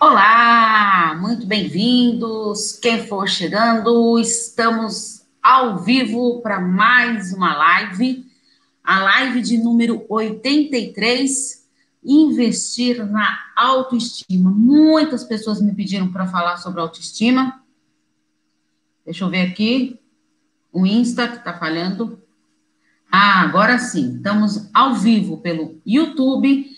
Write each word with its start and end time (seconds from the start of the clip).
Olá, 0.00 1.18
muito 1.20 1.44
bem-vindos. 1.44 2.78
Quem 2.80 3.04
for 3.08 3.28
chegando, 3.28 4.16
estamos 4.20 5.26
ao 5.42 5.80
vivo 5.82 6.40
para 6.40 6.60
mais 6.60 7.32
uma 7.32 7.56
live, 7.56 8.24
a 8.84 9.02
live 9.02 9.42
de 9.42 9.58
número 9.58 10.06
83, 10.08 11.68
investir 12.04 13.04
na 13.04 13.40
autoestima. 13.56 14.52
Muitas 14.52 15.24
pessoas 15.24 15.60
me 15.60 15.74
pediram 15.74 16.12
para 16.12 16.28
falar 16.28 16.58
sobre 16.58 16.80
autoestima. 16.80 17.60
Deixa 19.04 19.24
eu 19.24 19.28
ver 19.28 19.50
aqui. 19.50 19.98
O 20.72 20.86
Insta 20.86 21.26
que 21.26 21.38
está 21.38 21.58
falhando. 21.58 22.22
Ah, 23.10 23.40
agora 23.40 23.80
sim. 23.80 24.14
Estamos 24.14 24.70
ao 24.72 24.94
vivo 24.94 25.38
pelo 25.38 25.82
YouTube, 25.84 26.70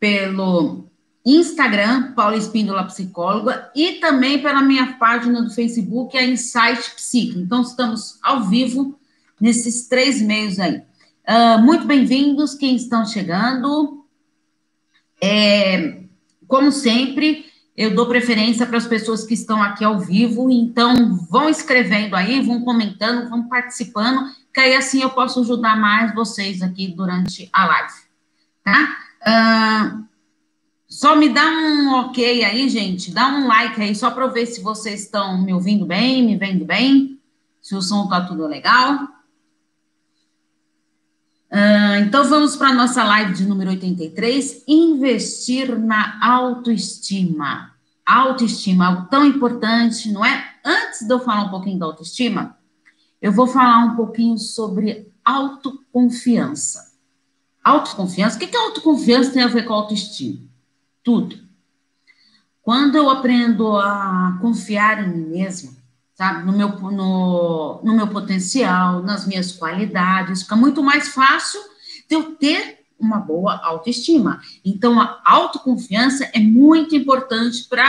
pelo 0.00 0.83
Instagram, 1.24 2.12
Paula 2.12 2.36
Espíndola 2.36 2.84
Psicóloga, 2.84 3.70
e 3.74 3.92
também 3.92 4.42
pela 4.42 4.60
minha 4.62 4.94
página 4.94 5.42
do 5.42 5.50
Facebook, 5.50 6.16
a 6.18 6.24
Insight 6.24 6.94
Psique. 6.96 7.38
Então, 7.38 7.62
estamos 7.62 8.18
ao 8.22 8.44
vivo 8.44 8.98
nesses 9.40 9.88
três 9.88 10.20
meios 10.20 10.58
aí. 10.58 10.82
Uh, 11.26 11.62
muito 11.62 11.86
bem-vindos 11.86 12.54
quem 12.54 12.76
estão 12.76 13.06
chegando. 13.06 14.04
É, 15.22 16.02
como 16.46 16.70
sempre, 16.70 17.46
eu 17.74 17.94
dou 17.94 18.06
preferência 18.06 18.66
para 18.66 18.76
as 18.76 18.86
pessoas 18.86 19.24
que 19.24 19.32
estão 19.32 19.62
aqui 19.62 19.82
ao 19.82 19.98
vivo, 19.98 20.50
então 20.50 21.16
vão 21.30 21.48
escrevendo 21.48 22.14
aí, 22.14 22.42
vão 22.42 22.60
comentando, 22.60 23.30
vão 23.30 23.48
participando, 23.48 24.30
que 24.52 24.60
aí 24.60 24.76
assim 24.76 25.00
eu 25.00 25.10
posso 25.10 25.40
ajudar 25.40 25.76
mais 25.76 26.14
vocês 26.14 26.60
aqui 26.60 26.88
durante 26.88 27.48
a 27.50 27.64
live, 27.64 27.94
tá? 28.62 28.96
Uh, 29.26 30.04
só 31.04 31.14
me 31.14 31.28
dá 31.28 31.46
um 31.46 31.92
ok 31.96 32.42
aí, 32.42 32.66
gente, 32.66 33.10
dá 33.10 33.28
um 33.28 33.46
like 33.46 33.78
aí, 33.78 33.94
só 33.94 34.10
para 34.10 34.24
eu 34.24 34.32
ver 34.32 34.46
se 34.46 34.62
vocês 34.62 35.02
estão 35.02 35.36
me 35.42 35.52
ouvindo 35.52 35.84
bem, 35.84 36.24
me 36.24 36.34
vendo 36.34 36.64
bem, 36.64 37.20
se 37.60 37.76
o 37.76 37.82
som 37.82 38.08
tá 38.08 38.22
tudo 38.22 38.46
legal. 38.46 39.04
Uh, 41.52 42.00
então 42.00 42.24
vamos 42.24 42.56
para 42.56 42.68
a 42.68 42.72
nossa 42.72 43.04
live 43.04 43.34
de 43.34 43.44
número 43.44 43.68
83, 43.68 44.64
investir 44.66 45.78
na 45.78 46.18
autoestima. 46.26 47.74
Autoestima, 48.06 48.86
algo 48.86 49.06
tão 49.10 49.26
importante, 49.26 50.10
não 50.10 50.24
é? 50.24 50.54
Antes 50.64 51.06
de 51.06 51.12
eu 51.12 51.20
falar 51.20 51.42
um 51.42 51.50
pouquinho 51.50 51.78
da 51.78 51.84
autoestima, 51.84 52.56
eu 53.20 53.30
vou 53.30 53.46
falar 53.46 53.84
um 53.84 53.94
pouquinho 53.94 54.38
sobre 54.38 55.12
autoconfiança. 55.22 56.94
Autoconfiança, 57.62 58.36
o 58.36 58.40
que, 58.40 58.46
que 58.46 58.56
autoconfiança 58.56 59.32
tem 59.32 59.42
a 59.42 59.48
ver 59.48 59.66
com 59.66 59.74
autoestima? 59.74 60.53
Tudo. 61.04 61.44
Quando 62.62 62.96
eu 62.96 63.10
aprendo 63.10 63.76
a 63.76 64.38
confiar 64.40 65.04
em 65.04 65.08
mim 65.08 65.26
mesma, 65.28 65.72
sabe, 66.14 66.46
no 66.46 66.52
meu, 66.52 66.70
no, 66.70 67.80
no 67.84 67.94
meu 67.94 68.08
potencial, 68.08 69.02
nas 69.02 69.26
minhas 69.26 69.52
qualidades, 69.52 70.42
fica 70.42 70.56
muito 70.56 70.82
mais 70.82 71.08
fácil 71.08 71.60
de 72.08 72.16
eu 72.16 72.36
ter 72.36 72.84
uma 72.98 73.18
boa 73.18 73.60
autoestima. 73.62 74.40
Então, 74.64 75.00
a 75.00 75.20
autoconfiança 75.24 76.24
é 76.32 76.40
muito 76.40 76.96
importante 76.96 77.64
para 77.68 77.84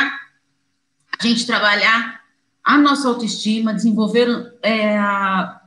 a 1.18 1.26
gente 1.26 1.46
trabalhar 1.46 2.22
a 2.64 2.78
nossa 2.78 3.08
autoestima, 3.08 3.74
desenvolver 3.74 4.58
é, 4.62 4.98
a, 4.98 5.62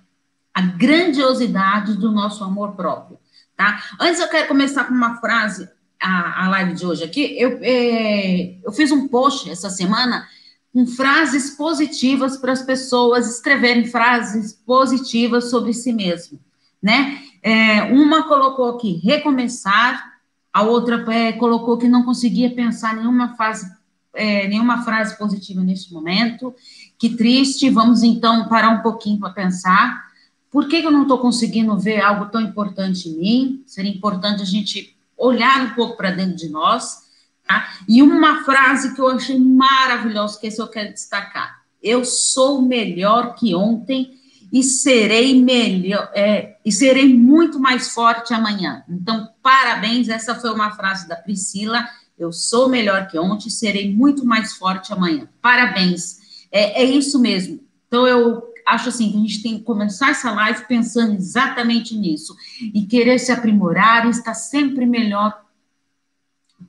a 0.53 0.61
grandiosidade 0.61 1.95
do 1.95 2.11
nosso 2.11 2.43
amor 2.43 2.73
próprio, 2.73 3.19
tá? 3.57 3.83
Antes, 4.01 4.21
eu 4.21 4.29
quero 4.29 4.49
começar 4.49 4.85
com 4.85 4.93
uma 4.93 5.17
frase, 5.17 5.71
a, 6.01 6.45
a 6.45 6.49
live 6.49 6.75
de 6.75 6.87
hoje 6.87 7.05
aqui. 7.05 7.37
Eu, 7.39 7.59
é, 7.63 8.57
eu 8.65 8.73
fiz 8.73 8.91
um 8.93 9.09
post 9.09 9.51
essa 9.51 9.71
semana 9.71 10.27
com 10.73 10.87
frases 10.87 11.51
positivas 11.51 12.37
para 12.37 12.53
as 12.53 12.63
pessoas 12.63 13.29
escreverem 13.29 13.87
frases 13.87 14.53
positivas 14.53 15.51
sobre 15.51 15.73
si 15.73 15.93
mesmo, 15.93 16.39
né? 16.83 17.19
É, 17.43 17.83
uma 17.85 18.25
colocou 18.25 18.69
aqui 18.71 19.01
recomeçar, 19.03 20.19
a 20.53 20.63
outra 20.63 21.05
é, 21.13 21.33
colocou 21.33 21.79
que 21.79 21.89
não 21.89 22.03
conseguia 22.03 22.51
pensar 22.51 22.97
nenhuma 22.97 23.37
frase, 23.37 23.71
é, 24.15 24.49
nenhuma 24.49 24.83
frase 24.83 25.17
positiva 25.17 25.63
neste 25.63 25.93
momento. 25.93 26.55
Que 26.99 27.11
triste, 27.11 27.71
vamos 27.71 28.03
então 28.03 28.49
parar 28.49 28.71
um 28.71 28.83
pouquinho 28.83 29.21
para 29.21 29.31
pensar. 29.31 30.09
Por 30.51 30.67
que, 30.67 30.81
que 30.81 30.87
eu 30.87 30.91
não 30.91 31.03
estou 31.03 31.19
conseguindo 31.19 31.79
ver 31.79 32.01
algo 32.01 32.27
tão 32.27 32.41
importante 32.41 33.09
em 33.09 33.19
mim? 33.19 33.63
Seria 33.67 33.91
importante 33.91 34.43
a 34.43 34.47
gente 34.47 34.98
olhar 35.19 35.67
um 35.67 35.75
pouco 35.75 35.97
para 35.97 36.11
dentro 36.11 36.37
de 36.37 36.49
nós. 36.49 37.09
Tá? 37.47 37.69
E 37.89 38.03
uma 38.03 38.45
frase 38.45 38.95
que 38.95 39.01
eu 39.01 39.09
achei 39.09 39.39
maravilhosa, 39.39 40.39
que 40.39 40.47
esse 40.47 40.61
eu 40.61 40.69
quero 40.69 40.93
destacar. 40.93 41.59
Eu 41.83 42.05
sou 42.05 42.63
melhor 42.63 43.35
que 43.35 43.55
ontem 43.55 44.19
e 44.53 44.63
serei 44.63 45.43
melhor, 45.43 46.11
é, 46.15 46.57
e 46.65 46.73
serei 46.73 47.15
muito 47.15 47.59
mais 47.61 47.91
forte 47.91 48.33
amanhã. 48.33 48.83
Então, 48.89 49.29
parabéns, 49.43 50.09
essa 50.09 50.35
foi 50.35 50.51
uma 50.51 50.71
frase 50.71 51.07
da 51.07 51.17
Priscila. 51.17 51.87
Eu 52.19 52.33
sou 52.33 52.69
melhor 52.69 53.09
que 53.09 53.19
ontem, 53.19 53.51
serei 53.51 53.95
muito 53.95 54.25
mais 54.25 54.55
forte 54.55 54.93
amanhã. 54.93 55.29
Parabéns. 55.41 56.19
É, 56.51 56.83
é 56.83 56.85
isso 56.85 57.19
mesmo. 57.19 57.61
Então, 57.87 58.07
eu 58.07 58.48
acho 58.75 58.89
assim 58.89 59.11
que 59.11 59.17
a 59.17 59.21
gente 59.21 59.43
tem 59.43 59.59
que 59.59 59.65
começar 59.65 60.11
essa 60.11 60.31
live 60.31 60.67
pensando 60.67 61.15
exatamente 61.15 61.97
nisso 61.97 62.37
e 62.61 62.87
querer 62.87 63.19
se 63.19 63.33
aprimorar 63.33 64.07
e 64.07 64.11
estar 64.11 64.35
sempre 64.35 64.87
melhor 64.87 65.45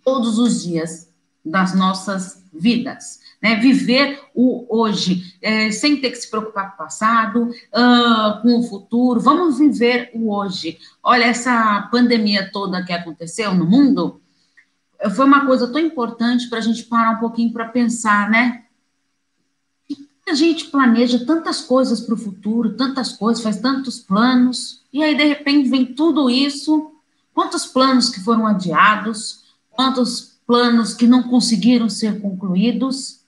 todos 0.04 0.38
os 0.38 0.64
dias 0.64 1.10
das 1.44 1.74
nossas 1.74 2.44
vidas. 2.54 3.20
Né, 3.42 3.56
viver 3.56 4.20
o 4.36 4.66
hoje, 4.68 5.34
é, 5.42 5.72
sem 5.72 6.02
ter 6.02 6.10
que 6.10 6.18
se 6.18 6.30
preocupar 6.30 6.68
com 6.68 6.74
o 6.74 6.78
passado, 6.78 7.44
uh, 7.44 8.42
com 8.42 8.60
o 8.60 8.64
futuro, 8.64 9.18
vamos 9.18 9.58
viver 9.58 10.12
o 10.14 10.36
hoje. 10.36 10.78
Olha, 11.02 11.24
essa 11.24 11.88
pandemia 11.90 12.52
toda 12.52 12.84
que 12.84 12.92
aconteceu 12.92 13.56
no 13.56 13.66
mundo, 13.66 14.20
foi 15.16 15.26
uma 15.26 15.46
coisa 15.46 15.72
tão 15.72 15.80
importante 15.80 16.50
para 16.50 16.60
a 16.60 16.62
gente 16.62 16.84
parar 16.84 17.12
um 17.12 17.20
pouquinho 17.20 17.54
para 17.54 17.70
pensar, 17.70 18.30
né? 18.30 18.66
A 20.30 20.34
gente 20.36 20.66
planeja 20.66 21.26
tantas 21.26 21.62
coisas 21.62 22.00
para 22.02 22.14
o 22.14 22.18
futuro, 22.18 22.76
tantas 22.78 23.12
coisas, 23.14 23.44
faz 23.44 23.58
tantos 23.58 24.00
planos, 24.00 24.84
e 24.94 25.04
aí 25.04 25.18
de 25.18 25.24
repente 25.24 25.68
vem 25.70 25.86
tudo 25.86 26.30
isso. 26.30 26.92
Quantos 27.34 27.66
planos 27.66 28.10
que 28.10 28.20
foram 28.20 28.46
adiados, 28.46 29.44
quantos 29.72 30.40
planos 30.46 30.94
que 30.94 31.08
não 31.08 31.24
conseguiram 31.24 31.90
ser 31.90 32.22
concluídos, 32.22 33.22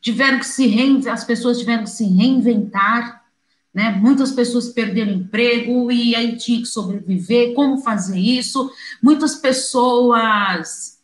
tiveram 0.00 0.38
que 0.38 0.46
se 0.46 0.66
reinventar, 0.66 1.14
as 1.14 1.24
pessoas 1.24 1.58
tiveram 1.58 1.84
que 1.84 1.90
se 1.90 2.04
reinventar, 2.04 3.24
né? 3.74 3.90
Muitas 3.90 4.30
pessoas 4.30 4.68
perderam 4.68 5.12
emprego 5.12 5.90
e 5.90 6.14
aí 6.14 6.36
tinha 6.36 6.60
que 6.60 6.66
sobreviver, 6.66 7.54
como 7.54 7.78
fazer 7.78 8.18
isso? 8.18 8.70
Muitas 9.02 9.34
pessoas 9.34 10.97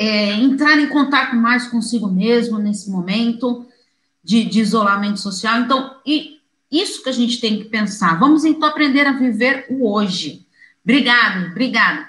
é, 0.00 0.32
entrar 0.32 0.78
em 0.78 0.88
contato 0.88 1.36
mais 1.36 1.66
consigo 1.66 2.08
mesmo 2.08 2.58
nesse 2.58 2.90
momento 2.90 3.66
de, 4.24 4.44
de 4.44 4.58
isolamento 4.58 5.20
social. 5.20 5.60
Então, 5.60 5.96
isso 6.72 7.02
que 7.02 7.10
a 7.10 7.12
gente 7.12 7.38
tem 7.38 7.58
que 7.58 7.66
pensar. 7.66 8.18
Vamos 8.18 8.46
então 8.46 8.66
aprender 8.66 9.06
a 9.06 9.12
viver 9.12 9.66
o 9.68 9.86
hoje. 9.86 10.46
Obrigado, 10.82 11.50
obrigado. 11.50 12.06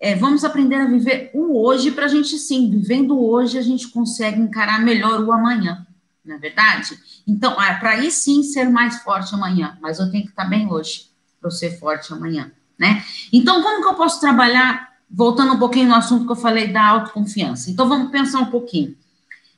É, 0.00 0.14
vamos 0.14 0.44
aprender 0.44 0.76
a 0.76 0.86
viver 0.86 1.32
o 1.34 1.60
hoje 1.60 1.90
para 1.90 2.04
a 2.04 2.08
gente, 2.08 2.38
sim, 2.38 2.70
vivendo 2.70 3.20
hoje, 3.20 3.58
a 3.58 3.62
gente 3.62 3.88
consegue 3.88 4.40
encarar 4.40 4.80
melhor 4.80 5.20
o 5.24 5.32
amanhã, 5.32 5.84
não 6.24 6.36
é 6.36 6.38
verdade? 6.38 6.96
Então, 7.26 7.60
é, 7.60 7.74
para 7.80 7.90
aí 7.90 8.12
sim 8.12 8.44
ser 8.44 8.70
mais 8.70 9.02
forte 9.02 9.34
amanhã, 9.34 9.76
mas 9.80 9.98
eu 9.98 10.08
tenho 10.08 10.22
que 10.22 10.30
estar 10.30 10.44
bem 10.44 10.70
hoje 10.70 11.10
para 11.40 11.50
ser 11.50 11.80
forte 11.80 12.12
amanhã, 12.12 12.52
né? 12.78 13.04
Então, 13.32 13.60
como 13.60 13.82
que 13.82 13.88
eu 13.88 13.94
posso 13.94 14.20
trabalhar 14.20 14.88
voltando 15.10 15.54
um 15.54 15.58
pouquinho 15.58 15.88
no 15.88 15.94
assunto 15.94 16.26
que 16.26 16.32
eu 16.32 16.36
falei 16.36 16.68
da 16.68 16.86
autoconfiança. 16.86 17.70
Então, 17.70 17.88
vamos 17.88 18.10
pensar 18.10 18.40
um 18.40 18.50
pouquinho. 18.50 18.96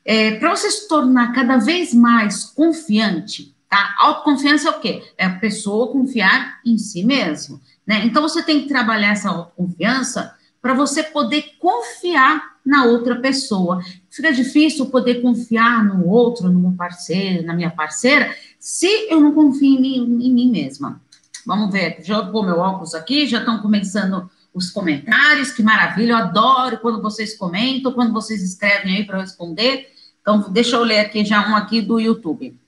É, 0.05 0.32
Para 0.38 0.56
você 0.56 0.70
se 0.70 0.88
tornar 0.88 1.32
cada 1.32 1.58
vez 1.58 1.93
mais 1.93 2.44
confiante, 2.44 3.55
tá? 3.69 3.94
Autoconfiança 3.99 4.69
é 4.69 4.70
o 4.70 4.81
quê? 4.81 5.02
É 5.19 5.26
a 5.26 5.38
pessoa 5.38 5.93
confiar 5.93 6.61
em 6.64 6.79
si 6.79 7.05
mesmo, 7.05 7.61
né? 7.87 8.05
Então, 8.05 8.23
você 8.23 8.43
tem 8.43 8.62
que 8.62 8.69
trabalhar 8.69 9.12
essa 9.12 9.29
autoconfiança 9.29 10.35
para 10.62 10.75
você 10.75 11.02
poder 11.02 11.56
confiar 11.58 12.50
na 12.64 12.85
outra 12.85 13.17
pessoa. 13.17 13.82
Fica 14.11 14.32
difícil 14.32 14.87
poder 14.87 15.23
confiar 15.23 15.85
no 15.85 16.06
outro, 16.06 16.49
no 16.50 16.61
meu 16.61 16.73
parceiro, 16.73 17.44
na 17.46 17.55
minha 17.55 17.70
parceira, 17.70 18.35
se 18.58 19.08
eu 19.08 19.20
não 19.20 19.32
confio 19.32 19.79
em 19.79 19.81
mim, 19.81 20.26
em 20.26 20.32
mim 20.32 20.50
mesma. 20.50 21.00
Vamos 21.46 21.73
ver, 21.73 21.99
já 22.03 22.23
pôr 22.23 22.44
meu 22.44 22.58
óculos 22.58 22.94
aqui, 22.94 23.26
já 23.26 23.38
estão 23.38 23.58
começando 23.58 24.31
os 24.52 24.70
comentários, 24.70 25.52
que 25.52 25.62
maravilha, 25.62 26.12
eu 26.12 26.17
adoro 26.17 26.79
quando 26.79 27.00
vocês 27.00 27.37
comentam, 27.37 27.93
quando 27.93 28.12
vocês 28.12 28.43
escrevem 28.43 28.97
aí 28.97 29.05
para 29.05 29.20
responder. 29.20 29.93
Então, 30.20 30.50
deixa 30.50 30.76
eu 30.76 30.82
ler 30.82 31.00
aqui 31.00 31.25
já 31.25 31.49
um 31.49 31.56
aqui 31.56 31.81
do 31.81 31.99
YouTube. 31.99 32.58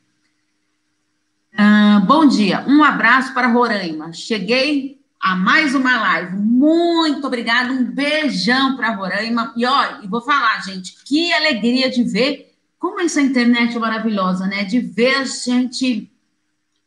Uh, 1.55 2.01
bom 2.07 2.27
dia, 2.27 2.65
um 2.67 2.83
abraço 2.83 3.35
para 3.35 3.49
Roraima. 3.49 4.13
Cheguei 4.13 4.99
a 5.21 5.37
mais 5.37 5.75
uma 5.75 6.01
live. 6.01 6.37
Muito 6.37 7.27
obrigada, 7.27 7.73
um 7.73 7.85
beijão 7.85 8.77
para 8.77 8.95
Roraima. 8.95 9.53
E 9.57 9.67
ó, 9.67 10.01
e 10.03 10.09
vou 10.09 10.21
falar, 10.21 10.61
gente, 10.65 10.97
que 11.05 11.33
alegria 11.33 11.91
de 11.91 12.05
ver 12.05 12.55
como 12.79 13.01
essa 13.01 13.21
internet 13.21 13.77
é 13.77 13.79
maravilhosa, 13.79 14.47
né? 14.47 14.65
De 14.65 14.81
ver 14.81 15.17
a 15.17 15.25
gente 15.25 16.11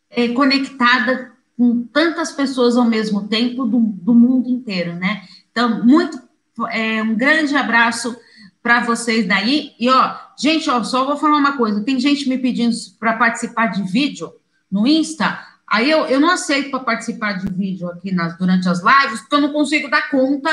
é, 0.10 0.30
conectada 0.30 1.35
com 1.58 1.84
tantas 1.86 2.32
pessoas 2.32 2.76
ao 2.78 2.86
mesmo 2.86 3.28
tempo 3.28 3.66
do, 3.66 3.80
do 3.80 4.14
mundo 4.14 4.50
inteiro, 4.50 4.96
né? 4.96 5.24
Então, 5.52 5.84
muito 5.84 6.22
é, 6.70 7.02
um 7.02 7.16
grande 7.16 7.56
abraço 7.56 8.16
para 8.62 8.82
vocês 8.82 9.28
daí. 9.28 9.74
E 9.80 9.90
ó, 9.90 10.16
gente, 10.38 10.70
ó, 10.70 10.84
só 10.84 11.06
vou 11.06 11.18
falar 11.18 11.38
uma 11.38 11.58
coisa: 11.58 11.84
tem 11.84 12.00
gente 12.00 12.28
me 12.28 12.38
pedindo 12.38 12.76
para 13.00 13.14
participar 13.14 13.68
de 13.68 13.84
vídeo 13.84 14.34
no 14.72 14.86
Insta. 14.86 15.40
Aí 15.68 15.90
eu, 15.90 16.06
eu 16.06 16.20
não 16.20 16.30
aceito 16.30 16.70
para 16.70 16.80
participar 16.80 17.34
de 17.34 17.52
vídeo 17.52 17.90
aqui 17.90 18.12
nas, 18.12 18.38
durante 18.38 18.70
as 18.70 18.82
lives, 18.84 19.22
porque 19.22 19.36
eu 19.36 19.42
não 19.42 19.52
consigo 19.52 19.90
dar 19.90 20.10
conta 20.10 20.50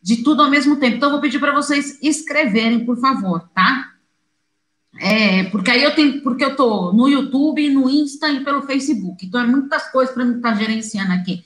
de 0.00 0.22
tudo 0.22 0.42
ao 0.42 0.50
mesmo 0.50 0.76
tempo. 0.76 0.96
Então, 0.96 1.08
eu 1.08 1.12
vou 1.14 1.20
pedir 1.20 1.38
para 1.38 1.52
vocês 1.52 1.98
escreverem, 2.02 2.84
por 2.84 2.98
favor, 2.98 3.48
tá? 3.54 3.92
É, 4.98 5.44
porque 5.44 5.70
aí 5.70 5.82
eu 5.82 5.94
tenho, 5.94 6.22
porque 6.22 6.44
eu 6.44 6.56
tô 6.56 6.92
no 6.92 7.08
YouTube, 7.08 7.68
no 7.70 7.88
Insta 7.88 8.28
e 8.30 8.42
pelo 8.42 8.62
Facebook. 8.62 9.26
Então, 9.26 9.40
é 9.40 9.46
muitas 9.46 9.90
coisas 9.90 10.14
para 10.14 10.24
mim 10.24 10.36
estar 10.36 10.52
tá 10.52 10.56
gerenciando 10.56 11.12
aqui. 11.12 11.44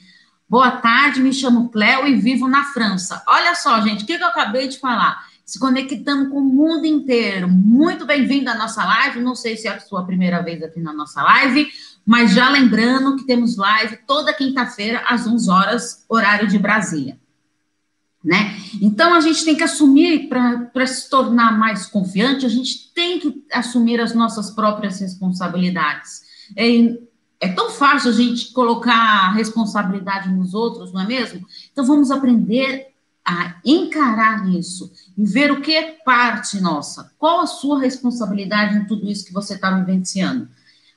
Boa 0.48 0.70
tarde, 0.70 1.20
me 1.20 1.32
chamo 1.32 1.68
Cléo 1.68 2.06
e 2.06 2.16
vivo 2.16 2.48
na 2.48 2.64
França. 2.64 3.22
Olha 3.26 3.54
só, 3.54 3.80
gente, 3.80 4.02
o 4.02 4.06
que, 4.06 4.18
que 4.18 4.22
eu 4.22 4.28
acabei 4.28 4.66
de 4.66 4.78
falar? 4.78 5.24
Se 5.44 5.58
conectando 5.58 6.30
com 6.30 6.38
o 6.38 6.44
mundo 6.44 6.84
inteiro. 6.84 7.48
Muito 7.48 8.04
bem-vindo 8.04 8.50
à 8.50 8.54
nossa 8.54 8.84
live. 8.84 9.20
Não 9.20 9.34
sei 9.34 9.56
se 9.56 9.68
é 9.68 9.74
a 9.74 9.80
sua 9.80 10.04
primeira 10.04 10.42
vez 10.42 10.62
aqui 10.62 10.80
na 10.80 10.92
nossa 10.92 11.22
live, 11.22 11.68
mas 12.04 12.32
já 12.32 12.48
lembrando 12.48 13.16
que 13.16 13.24
temos 13.24 13.56
live 13.56 13.98
toda 14.06 14.34
quinta-feira, 14.34 15.04
às 15.06 15.26
11 15.26 15.50
horas, 15.50 16.04
horário 16.08 16.48
de 16.48 16.58
Brasília. 16.58 17.16
Né? 18.22 18.54
Então, 18.82 19.14
a 19.14 19.20
gente 19.20 19.44
tem 19.44 19.56
que 19.56 19.62
assumir, 19.62 20.28
para 20.28 20.86
se 20.86 21.08
tornar 21.08 21.58
mais 21.58 21.86
confiante, 21.86 22.44
a 22.44 22.50
gente 22.50 22.92
tem 22.92 23.18
que 23.18 23.44
assumir 23.50 23.98
as 23.98 24.14
nossas 24.14 24.50
próprias 24.50 25.00
responsabilidades. 25.00 26.22
É, 26.54 26.66
é 27.40 27.48
tão 27.48 27.70
fácil 27.70 28.10
a 28.10 28.14
gente 28.14 28.52
colocar 28.52 28.94
a 28.94 29.32
responsabilidade 29.32 30.30
nos 30.30 30.52
outros, 30.52 30.92
não 30.92 31.00
é 31.00 31.06
mesmo? 31.06 31.46
Então, 31.72 31.84
vamos 31.84 32.10
aprender 32.10 32.88
a 33.24 33.54
encarar 33.64 34.48
isso 34.50 34.92
e 35.16 35.24
ver 35.24 35.50
o 35.50 35.60
que 35.60 35.74
é 35.74 35.92
parte 36.04 36.60
nossa. 36.60 37.12
Qual 37.18 37.40
a 37.40 37.46
sua 37.46 37.80
responsabilidade 37.80 38.76
em 38.76 38.84
tudo 38.86 39.08
isso 39.08 39.24
que 39.24 39.32
você 39.32 39.54
está 39.54 39.70
vivenciando? 39.70 40.48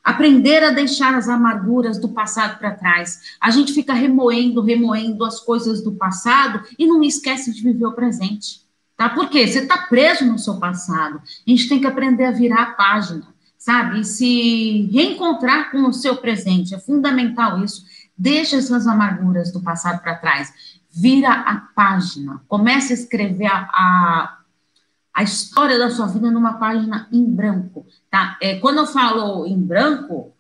Aprender 0.03 0.61
a 0.63 0.71
deixar 0.71 1.15
as 1.15 1.29
amarguras 1.29 1.97
do 1.97 2.09
passado 2.09 2.59
para 2.59 2.75
trás. 2.75 3.21
A 3.39 3.49
gente 3.49 3.71
fica 3.71 3.93
remoendo, 3.93 4.61
remoendo 4.61 5.23
as 5.23 5.39
coisas 5.39 5.81
do 5.81 5.93
passado 5.93 6.61
e 6.77 6.85
não 6.85 7.01
esquece 7.01 7.53
de 7.53 7.61
viver 7.61 7.85
o 7.85 7.93
presente. 7.93 8.61
Tá? 8.97 9.09
Por 9.09 9.29
quê? 9.29 9.47
Você 9.47 9.59
está 9.59 9.77
preso 9.77 10.25
no 10.25 10.37
seu 10.37 10.59
passado. 10.59 11.21
A 11.47 11.49
gente 11.49 11.69
tem 11.69 11.79
que 11.79 11.87
aprender 11.87 12.25
a 12.25 12.31
virar 12.31 12.63
a 12.63 12.71
página, 12.73 13.27
sabe? 13.57 14.01
E 14.01 14.03
se 14.03 14.89
reencontrar 14.91 15.71
com 15.71 15.87
o 15.87 15.93
seu 15.93 16.17
presente. 16.17 16.75
É 16.75 16.79
fundamental 16.79 17.63
isso. 17.63 17.85
Deixa 18.17 18.57
essas 18.57 18.85
amarguras 18.85 19.53
do 19.53 19.61
passado 19.61 20.01
para 20.01 20.15
trás. 20.15 20.53
Vira 20.91 21.31
a 21.31 21.55
página. 21.73 22.41
Comece 22.47 22.91
a 22.91 22.95
escrever 22.95 23.47
a, 23.47 23.69
a 23.73 24.42
a 25.13 25.23
história 25.23 25.77
da 25.77 25.91
sua 25.91 26.07
vida 26.07 26.31
numa 26.31 26.53
página 26.53 27.07
em 27.11 27.23
branco, 27.23 27.85
tá? 28.09 28.37
É, 28.41 28.55
quando 28.59 28.79
eu 28.79 28.87
falo 28.87 29.45
em 29.45 29.59
branco, 29.59 30.33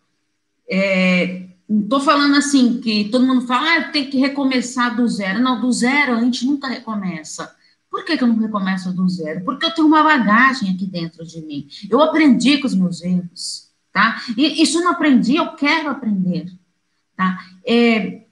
é, 0.69 1.47
não 1.69 1.81
estou 1.81 1.99
falando 1.99 2.35
assim 2.35 2.79
que 2.81 3.09
todo 3.09 3.25
mundo 3.25 3.45
fala, 3.45 3.77
ah, 3.77 3.83
tem 3.91 4.09
que 4.09 4.17
recomeçar 4.17 4.95
do 4.95 5.07
zero. 5.07 5.39
Não, 5.39 5.61
do 5.61 5.71
zero 5.71 6.13
a 6.13 6.21
gente 6.21 6.45
nunca 6.45 6.67
recomeça. 6.67 7.55
Por 7.89 8.03
que, 8.03 8.17
que 8.17 8.23
eu 8.23 8.27
não 8.27 8.37
recomeço 8.37 8.91
do 8.91 9.07
zero? 9.07 9.45
Porque 9.45 9.65
eu 9.65 9.71
tenho 9.71 9.87
uma 9.87 10.03
bagagem 10.03 10.71
aqui 10.71 10.87
dentro 10.87 11.23
de 11.23 11.41
mim. 11.41 11.67
Eu 11.89 12.01
aprendi 12.01 12.57
com 12.57 12.65
os 12.65 12.73
meus 12.73 13.03
erros, 13.03 13.69
tá? 13.91 14.21
E 14.35 14.63
isso 14.63 14.79
eu 14.79 14.83
não 14.83 14.91
aprendi, 14.91 15.35
eu 15.35 15.53
quero 15.53 15.89
aprender, 15.89 16.51
tá? 17.15 17.37
É, 17.63 18.23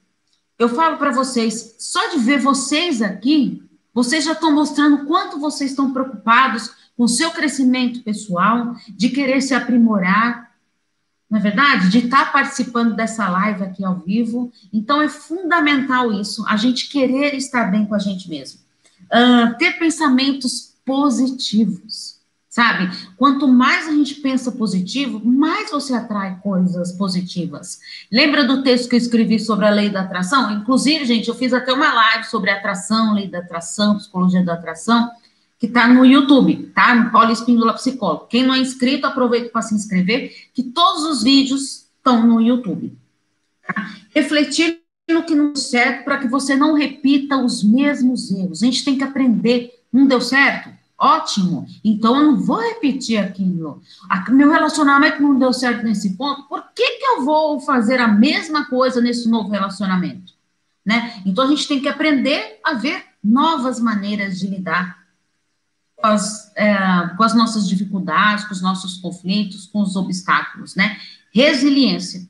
eu 0.57 0.67
falo 0.69 0.97
para 0.97 1.11
vocês, 1.11 1.75
só 1.77 2.09
de 2.09 2.17
ver 2.17 2.39
vocês 2.39 3.01
aqui, 3.03 3.63
vocês 3.93 4.23
já 4.23 4.31
estão 4.31 4.53
mostrando 4.53 5.05
quanto 5.05 5.39
vocês 5.39 5.71
estão 5.71 5.91
preocupados 5.91 6.71
com 6.95 7.03
o 7.03 7.09
seu 7.09 7.31
crescimento 7.31 8.03
pessoal, 8.03 8.75
de 8.89 9.09
querer 9.09 9.41
se 9.41 9.53
aprimorar, 9.53 10.51
não 11.29 11.39
é 11.39 11.41
verdade? 11.41 11.89
De 11.89 11.99
estar 11.99 12.25
tá 12.25 12.31
participando 12.31 12.95
dessa 12.95 13.29
live 13.29 13.63
aqui 13.63 13.85
ao 13.85 13.99
vivo. 13.99 14.51
Então, 14.71 15.01
é 15.01 15.07
fundamental 15.07 16.11
isso, 16.11 16.45
a 16.47 16.57
gente 16.57 16.89
querer 16.89 17.33
estar 17.35 17.71
bem 17.71 17.85
com 17.85 17.95
a 17.95 17.99
gente 17.99 18.29
mesmo. 18.29 18.59
Uh, 19.05 19.57
ter 19.57 19.79
pensamentos 19.79 20.75
positivos 20.85 22.20
sabe? 22.51 22.91
Quanto 23.15 23.47
mais 23.47 23.87
a 23.87 23.91
gente 23.91 24.15
pensa 24.15 24.51
positivo, 24.51 25.21
mais 25.23 25.71
você 25.71 25.93
atrai 25.93 26.37
coisas 26.43 26.91
positivas. 26.91 27.79
Lembra 28.11 28.43
do 28.43 28.61
texto 28.61 28.89
que 28.89 28.95
eu 28.95 28.99
escrevi 28.99 29.39
sobre 29.39 29.65
a 29.65 29.69
lei 29.69 29.89
da 29.89 30.01
atração? 30.01 30.51
Inclusive, 30.51 31.05
gente, 31.05 31.29
eu 31.29 31.33
fiz 31.33 31.53
até 31.53 31.71
uma 31.71 31.93
live 31.93 32.25
sobre 32.25 32.51
atração, 32.51 33.13
lei 33.13 33.29
da 33.29 33.39
atração, 33.39 33.95
psicologia 33.95 34.43
da 34.43 34.55
atração, 34.55 35.09
que 35.57 35.65
está 35.65 35.87
no 35.87 36.05
YouTube, 36.05 36.71
tá? 36.75 36.93
No 36.93 37.09
Paulo 37.09 37.31
Espíndola 37.31 37.73
Psicólogo. 37.73 38.27
Quem 38.27 38.45
não 38.45 38.53
é 38.53 38.59
inscrito, 38.59 39.07
aproveita 39.07 39.49
para 39.49 39.61
se 39.61 39.73
inscrever, 39.73 40.49
que 40.53 40.61
todos 40.61 41.03
os 41.05 41.23
vídeos 41.23 41.87
estão 41.95 42.27
no 42.27 42.41
YouTube. 42.41 42.93
Tá? 43.65 43.95
Refletir 44.13 44.81
no 45.09 45.23
que 45.23 45.35
não 45.35 45.53
deu 45.53 45.55
certo 45.55 46.03
para 46.03 46.17
que 46.17 46.27
você 46.27 46.53
não 46.53 46.73
repita 46.73 47.37
os 47.37 47.63
mesmos 47.63 48.29
erros. 48.29 48.61
A 48.61 48.65
gente 48.65 48.83
tem 48.83 48.97
que 48.97 49.05
aprender. 49.05 49.71
Não 49.91 50.05
deu 50.05 50.19
certo? 50.19 50.80
Ótimo. 51.01 51.65
Então 51.83 52.15
eu 52.15 52.23
não 52.27 52.39
vou 52.39 52.59
repetir 52.59 53.17
aquilo. 53.17 53.81
Meu 54.29 54.51
relacionamento 54.51 55.19
não 55.19 55.39
deu 55.39 55.51
certo 55.51 55.83
nesse 55.83 56.15
ponto. 56.15 56.43
Por 56.43 56.63
que, 56.75 56.99
que 56.99 57.05
eu 57.05 57.25
vou 57.25 57.59
fazer 57.59 57.99
a 57.99 58.07
mesma 58.07 58.65
coisa 58.65 59.01
nesse 59.01 59.27
novo 59.27 59.49
relacionamento? 59.49 60.33
Né? 60.85 61.19
Então 61.25 61.43
a 61.43 61.47
gente 61.47 61.67
tem 61.67 61.81
que 61.81 61.87
aprender 61.87 62.59
a 62.63 62.75
ver 62.75 63.03
novas 63.23 63.79
maneiras 63.79 64.39
de 64.39 64.45
lidar 64.45 64.99
com 65.95 66.05
as, 66.05 66.55
é, 66.55 66.75
com 67.17 67.23
as 67.23 67.33
nossas 67.33 67.67
dificuldades, 67.67 68.45
com 68.45 68.53
os 68.53 68.61
nossos 68.61 68.97
conflitos, 68.97 69.65
com 69.65 69.81
os 69.81 69.95
obstáculos, 69.95 70.75
né? 70.75 70.99
Resiliência, 71.33 72.27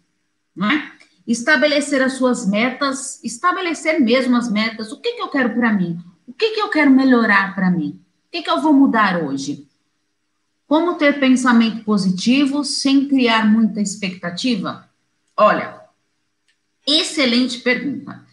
né? 0.56 0.92
Estabelecer 1.28 2.02
as 2.02 2.14
suas 2.14 2.48
metas, 2.48 3.22
estabelecer 3.22 4.00
mesmo 4.00 4.36
as 4.38 4.50
metas. 4.50 4.92
O 4.94 5.02
que, 5.02 5.14
que 5.14 5.22
eu 5.22 5.30
quero 5.30 5.54
para 5.54 5.74
mim? 5.74 6.00
O 6.26 6.34
que, 6.34 6.52
que 6.52 6.62
eu 6.62 6.70
quero 6.70 6.92
melhorar 6.92 7.54
para 7.54 7.70
mim? 7.70 8.00
O 8.32 8.38
que, 8.38 8.44
que 8.44 8.50
eu 8.50 8.62
vou 8.62 8.72
mudar 8.72 9.22
hoje? 9.22 9.68
Como 10.66 10.96
ter 10.96 11.20
pensamento 11.20 11.84
positivo 11.84 12.64
sem 12.64 13.06
criar 13.10 13.46
muita 13.46 13.82
expectativa? 13.82 14.90
Olha, 15.36 15.82
excelente 16.88 17.60
pergunta. 17.60 18.24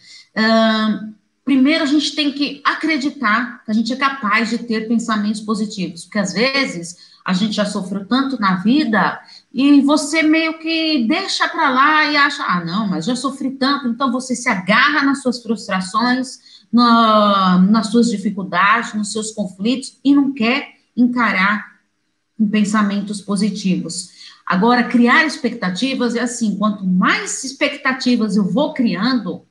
Primeiro, 1.45 1.83
a 1.83 1.87
gente 1.87 2.15
tem 2.15 2.31
que 2.31 2.63
acreditar 2.65 3.65
que 3.65 3.73
a 3.73 3.75
gente 3.75 3.93
é 3.93 3.97
capaz 3.97 4.51
de 4.51 4.59
ter 4.59 4.87
pensamentos 4.87 5.41
positivos, 5.41 6.05
porque 6.05 6.21
às 6.21 6.33
vezes 6.33 7.09
a 7.25 7.33
gente 7.33 7.55
já 7.55 7.65
sofreu 7.65 8.07
tanto 8.07 8.41
na 8.41 8.55
vida 8.55 9.21
e 9.53 9.81
você 9.81 10.23
meio 10.23 10.61
que 10.61 11.09
deixa 11.09 11.49
para 11.49 11.71
lá 11.71 12.05
e 12.05 12.17
acha, 12.17 12.45
ah, 12.45 12.65
não, 12.65 12.87
mas 12.87 13.05
já 13.05 13.17
sofri 13.17 13.51
tanto, 13.51 13.89
então 13.89 14.13
você 14.13 14.37
se 14.37 14.49
agarra 14.49 15.03
nas 15.03 15.23
suas 15.23 15.43
frustrações, 15.43 16.39
na, 16.73 17.59
nas 17.59 17.89
suas 17.89 18.11
dificuldades, 18.11 18.95
nos 18.95 19.13
seus 19.13 19.31
conflitos 19.31 19.99
e 20.05 20.15
não 20.15 20.33
quer 20.33 20.69
encarar 20.97 21.79
pensamentos 22.51 23.21
positivos. 23.21 24.11
Agora, 24.47 24.85
criar 24.85 25.25
expectativas 25.27 26.15
é 26.15 26.21
assim: 26.21 26.57
quanto 26.57 26.87
mais 26.87 27.45
expectativas 27.45 28.37
eu 28.37 28.45
vou 28.45 28.73
criando, 28.73 29.47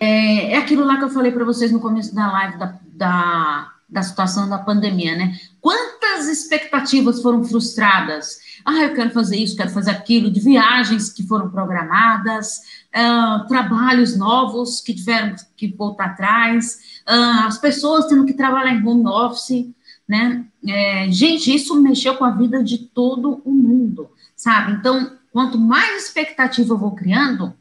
é, 0.00 0.52
é 0.52 0.56
aquilo 0.56 0.84
lá 0.84 0.96
que 0.96 1.04
eu 1.04 1.10
falei 1.10 1.30
para 1.30 1.44
vocês 1.44 1.70
no 1.70 1.80
começo 1.80 2.14
da 2.14 2.30
live 2.32 2.58
da, 2.58 2.80
da, 2.92 3.73
da 3.94 4.02
situação 4.02 4.48
da 4.48 4.58
pandemia, 4.58 5.16
né? 5.16 5.38
Quantas 5.60 6.26
expectativas 6.26 7.22
foram 7.22 7.44
frustradas? 7.44 8.40
Ah, 8.64 8.82
eu 8.82 8.92
quero 8.92 9.10
fazer 9.10 9.36
isso, 9.36 9.56
quero 9.56 9.70
fazer 9.70 9.92
aquilo, 9.92 10.32
de 10.32 10.40
viagens 10.40 11.12
que 11.12 11.24
foram 11.24 11.48
programadas, 11.48 12.58
uh, 12.92 13.46
trabalhos 13.46 14.18
novos 14.18 14.80
que 14.80 14.92
tiveram 14.92 15.36
que 15.56 15.68
voltar 15.68 16.06
atrás, 16.06 17.02
uh, 17.08 17.46
as 17.46 17.56
pessoas 17.56 18.06
tendo 18.06 18.26
que 18.26 18.34
trabalhar 18.34 18.74
em 18.74 18.84
home 18.84 19.06
office, 19.06 19.70
né? 20.08 20.44
É, 20.66 21.06
gente, 21.12 21.54
isso 21.54 21.80
mexeu 21.80 22.16
com 22.16 22.24
a 22.24 22.32
vida 22.32 22.64
de 22.64 22.78
todo 22.78 23.40
o 23.44 23.52
mundo, 23.52 24.10
sabe? 24.34 24.72
Então, 24.72 25.16
quanto 25.32 25.56
mais 25.56 26.02
expectativa 26.02 26.74
eu 26.74 26.78
vou 26.78 26.96
criando, 26.96 27.54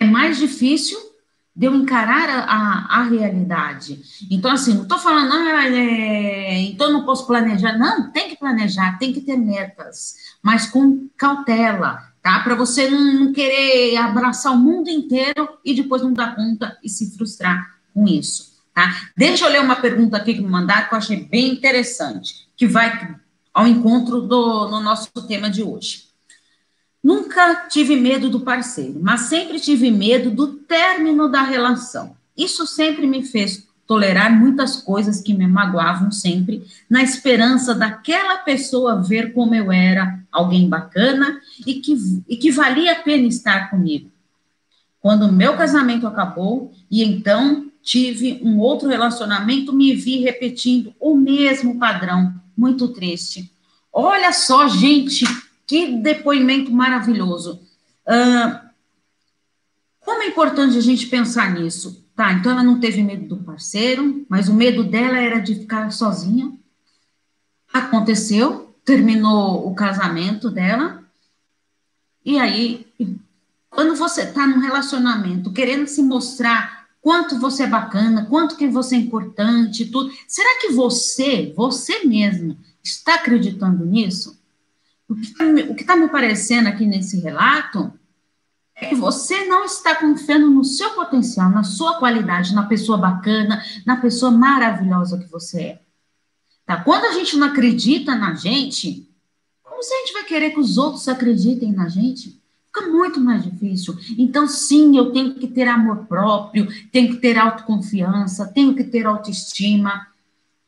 é 0.00 0.06
mais 0.06 0.38
difícil 0.38 1.07
de 1.58 1.66
eu 1.66 1.74
encarar 1.74 2.30
a, 2.30 2.44
a, 2.44 3.00
a 3.00 3.02
realidade. 3.02 4.00
Então, 4.30 4.48
assim, 4.48 4.74
não 4.74 4.84
estou 4.84 4.96
falando, 4.96 5.32
ah, 5.32 5.66
é, 5.66 6.60
então 6.60 6.92
não 6.92 7.04
posso 7.04 7.26
planejar. 7.26 7.76
Não, 7.76 8.12
tem 8.12 8.28
que 8.28 8.38
planejar, 8.38 8.96
tem 8.96 9.12
que 9.12 9.20
ter 9.20 9.36
metas, 9.36 10.14
mas 10.40 10.66
com 10.66 11.08
cautela, 11.16 12.00
tá? 12.22 12.38
Para 12.44 12.54
você 12.54 12.88
não, 12.88 13.32
querer 13.32 13.96
abraçar 13.96 14.52
o 14.52 14.56
mundo 14.56 14.88
inteiro 14.88 15.48
e 15.64 15.74
depois 15.74 16.00
não 16.00 16.12
dar 16.12 16.36
conta 16.36 16.78
e 16.80 16.88
se 16.88 17.10
frustrar 17.16 17.74
com 17.92 18.06
isso, 18.06 18.52
tá? 18.72 18.94
Deixa 19.16 19.44
eu 19.44 19.50
ler 19.50 19.60
uma 19.60 19.74
pergunta 19.74 20.16
aqui 20.16 20.34
que 20.34 20.40
me 20.40 20.48
mandaram 20.48 20.86
que 20.86 20.94
eu 20.94 20.98
achei 20.98 21.24
bem 21.24 21.54
interessante, 21.54 22.46
que 22.56 22.68
vai 22.68 23.16
ao 23.52 23.66
encontro 23.66 24.20
do 24.20 24.68
no 24.68 24.80
nosso 24.80 25.10
tema 25.26 25.50
de 25.50 25.64
hoje. 25.64 26.07
Nunca 27.02 27.66
tive 27.68 27.96
medo 27.96 28.28
do 28.28 28.40
parceiro, 28.40 28.98
mas 29.00 29.22
sempre 29.22 29.60
tive 29.60 29.90
medo 29.90 30.30
do 30.30 30.48
término 30.48 31.28
da 31.28 31.42
relação. 31.42 32.16
Isso 32.36 32.66
sempre 32.66 33.06
me 33.06 33.24
fez 33.24 33.68
tolerar 33.88 34.30
muitas 34.38 34.76
coisas 34.76 35.22
que 35.22 35.32
me 35.32 35.46
magoavam 35.46 36.12
sempre, 36.12 36.62
na 36.90 37.02
esperança 37.02 37.74
daquela 37.74 38.36
pessoa 38.38 39.02
ver 39.02 39.32
como 39.32 39.54
eu 39.54 39.72
era 39.72 40.20
alguém 40.30 40.68
bacana 40.68 41.40
e 41.66 41.76
que, 41.76 41.96
e 42.28 42.36
que 42.36 42.50
valia 42.50 42.92
a 42.92 43.02
pena 43.02 43.26
estar 43.26 43.70
comigo. 43.70 44.10
Quando 45.00 45.32
meu 45.32 45.56
casamento 45.56 46.06
acabou 46.06 46.70
e 46.90 47.02
então 47.02 47.70
tive 47.82 48.38
um 48.42 48.58
outro 48.58 48.88
relacionamento, 48.88 49.72
me 49.72 49.94
vi 49.94 50.18
repetindo 50.18 50.92
o 51.00 51.16
mesmo 51.16 51.78
padrão, 51.78 52.34
muito 52.54 52.88
triste. 52.88 53.50
Olha 53.90 54.32
só, 54.34 54.68
gente, 54.68 55.24
que 55.68 55.98
depoimento 55.98 56.72
maravilhoso. 56.72 57.60
Uh, 58.06 58.68
como 60.00 60.22
é 60.22 60.28
importante 60.28 60.78
a 60.78 60.80
gente 60.80 61.06
pensar 61.06 61.52
nisso? 61.52 62.02
Tá, 62.16 62.32
então 62.32 62.50
ela 62.50 62.64
não 62.64 62.80
teve 62.80 63.02
medo 63.02 63.28
do 63.28 63.44
parceiro, 63.44 64.24
mas 64.28 64.48
o 64.48 64.54
medo 64.54 64.82
dela 64.82 65.18
era 65.18 65.38
de 65.38 65.54
ficar 65.54 65.92
sozinha. 65.92 66.50
Aconteceu, 67.70 68.74
terminou 68.82 69.68
o 69.68 69.74
casamento 69.74 70.50
dela. 70.50 71.04
E 72.24 72.38
aí, 72.38 72.86
quando 73.68 73.94
você 73.94 74.22
está 74.22 74.46
num 74.46 74.60
relacionamento, 74.60 75.52
querendo 75.52 75.86
se 75.86 76.02
mostrar 76.02 76.88
quanto 77.02 77.38
você 77.38 77.64
é 77.64 77.68
bacana, 77.68 78.24
quanto 78.24 78.56
que 78.56 78.66
você 78.66 78.96
é 78.96 78.98
importante, 78.98 79.86
tudo, 79.86 80.10
será 80.26 80.60
que 80.62 80.72
você, 80.72 81.52
você 81.54 82.04
mesmo, 82.04 82.58
está 82.82 83.16
acreditando 83.16 83.84
nisso? 83.84 84.37
O 85.08 85.14
que 85.14 85.80
está 85.80 85.94
tá 85.94 85.96
me 85.96 86.08
parecendo 86.08 86.68
aqui 86.68 86.84
nesse 86.84 87.18
relato 87.18 87.92
é 88.76 88.86
que 88.88 88.94
você 88.94 89.46
não 89.46 89.64
está 89.64 89.96
confiando 89.96 90.50
no 90.50 90.62
seu 90.62 90.90
potencial, 90.90 91.50
na 91.50 91.64
sua 91.64 91.98
qualidade, 91.98 92.54
na 92.54 92.66
pessoa 92.66 92.98
bacana, 92.98 93.64
na 93.86 93.96
pessoa 93.96 94.30
maravilhosa 94.30 95.18
que 95.18 95.26
você 95.26 95.60
é. 95.60 95.82
Tá? 96.66 96.82
Quando 96.82 97.06
a 97.06 97.12
gente 97.12 97.36
não 97.36 97.46
acredita 97.46 98.14
na 98.14 98.34
gente, 98.34 99.08
como 99.62 99.82
se 99.82 99.92
a 99.92 99.98
gente 99.98 100.12
vai 100.12 100.24
querer 100.24 100.50
que 100.50 100.60
os 100.60 100.76
outros 100.76 101.08
acreditem 101.08 101.72
na 101.72 101.88
gente? 101.88 102.38
Fica 102.66 102.86
muito 102.88 103.18
mais 103.18 103.42
difícil. 103.42 103.96
Então, 104.18 104.46
sim, 104.46 104.96
eu 104.96 105.10
tenho 105.10 105.34
que 105.34 105.48
ter 105.48 105.66
amor 105.66 106.04
próprio, 106.04 106.68
tenho 106.92 107.14
que 107.14 107.16
ter 107.16 107.38
autoconfiança, 107.38 108.46
tenho 108.46 108.74
que 108.74 108.84
ter 108.84 109.06
autoestima 109.06 110.06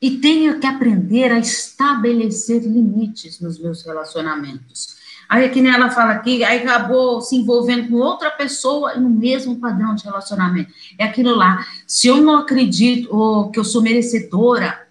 e 0.01 0.17
tenho 0.17 0.59
que 0.59 0.65
aprender 0.65 1.31
a 1.31 1.37
estabelecer 1.37 2.63
limites 2.63 3.39
nos 3.39 3.59
meus 3.59 3.85
relacionamentos. 3.85 4.99
Aí 5.29 5.47
que 5.49 5.61
nem 5.61 5.71
ela 5.71 5.89
fala 5.89 6.11
aqui, 6.11 6.43
aí 6.43 6.59
acabou 6.59 7.21
se 7.21 7.37
envolvendo 7.37 7.87
com 7.87 7.95
outra 7.95 8.31
pessoa 8.31 8.95
no 8.95 9.09
mesmo 9.09 9.59
padrão 9.59 9.95
de 9.95 10.03
relacionamento. 10.03 10.73
É 10.97 11.05
aquilo 11.05 11.35
lá. 11.35 11.65
Se 11.87 12.07
eu 12.07 12.17
não 12.17 12.35
acredito 12.35 13.15
ou 13.15 13.49
que 13.49 13.57
eu 13.57 13.63
sou 13.63 13.81
merecedora 13.81 14.87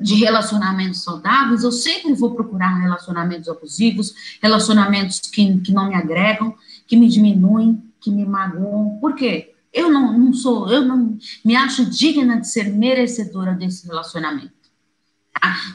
de 0.00 0.14
relacionamentos 0.14 1.02
saudáveis, 1.02 1.62
eu 1.62 1.72
sempre 1.72 2.14
vou 2.14 2.34
procurar 2.34 2.80
relacionamentos 2.80 3.50
abusivos, 3.50 4.14
relacionamentos 4.40 5.18
que, 5.18 5.58
que 5.58 5.72
não 5.72 5.88
me 5.88 5.94
agregam, 5.94 6.54
que 6.86 6.96
me 6.96 7.06
diminuem, 7.06 7.82
que 8.00 8.10
me 8.10 8.24
magoam. 8.24 8.96
Por 8.98 9.14
quê? 9.14 9.49
Eu 9.72 9.90
não, 9.90 10.18
não 10.18 10.32
sou, 10.32 10.70
eu 10.70 10.82
não 10.82 11.18
me 11.44 11.54
acho 11.54 11.86
digna 11.86 12.40
de 12.40 12.48
ser 12.48 12.70
merecedora 12.70 13.52
desse 13.52 13.86
relacionamento. 13.86 14.52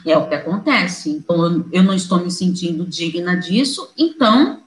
É 0.04 0.16
o 0.16 0.28
que 0.28 0.34
acontece. 0.34 1.10
Então, 1.10 1.66
eu 1.72 1.82
não 1.82 1.94
estou 1.94 2.20
me 2.20 2.30
sentindo 2.30 2.86
digna 2.86 3.34
disso, 3.36 3.90
então 3.96 4.62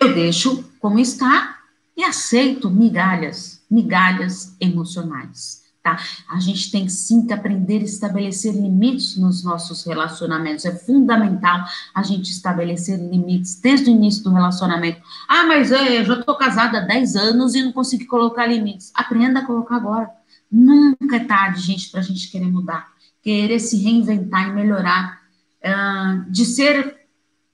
eu 0.00 0.14
deixo 0.14 0.64
como 0.80 0.98
está 0.98 1.58
e 1.96 2.04
aceito 2.04 2.70
migalhas, 2.70 3.62
migalhas 3.70 4.54
emocionais. 4.60 5.65
Tá? 5.86 5.96
A 6.28 6.40
gente 6.40 6.68
tem 6.72 6.88
sim 6.88 7.24
que 7.28 7.32
aprender 7.32 7.80
a 7.80 7.84
estabelecer 7.84 8.52
limites 8.52 9.16
nos 9.16 9.44
nossos 9.44 9.84
relacionamentos. 9.84 10.64
É 10.64 10.74
fundamental 10.74 11.64
a 11.94 12.02
gente 12.02 12.28
estabelecer 12.28 12.98
limites 12.98 13.60
desde 13.60 13.88
o 13.88 13.92
início 13.92 14.24
do 14.24 14.32
relacionamento. 14.32 15.00
Ah, 15.28 15.46
mas 15.46 15.70
eu 15.70 16.04
já 16.04 16.18
estou 16.18 16.34
casada 16.34 16.78
há 16.78 16.80
10 16.80 17.14
anos 17.14 17.54
e 17.54 17.62
não 17.62 17.70
consigo 17.70 18.04
colocar 18.06 18.46
limites. 18.46 18.90
Aprenda 18.96 19.38
a 19.38 19.46
colocar 19.46 19.76
agora. 19.76 20.10
Nunca 20.50 21.14
é 21.14 21.20
tarde, 21.20 21.60
gente, 21.60 21.88
para 21.88 22.00
a 22.00 22.02
gente 22.02 22.32
querer 22.32 22.50
mudar, 22.50 22.88
querer 23.22 23.60
se 23.60 23.76
reinventar 23.80 24.48
e 24.48 24.52
melhorar, 24.52 25.20
uh, 25.62 26.28
de 26.32 26.44
ser 26.44 26.96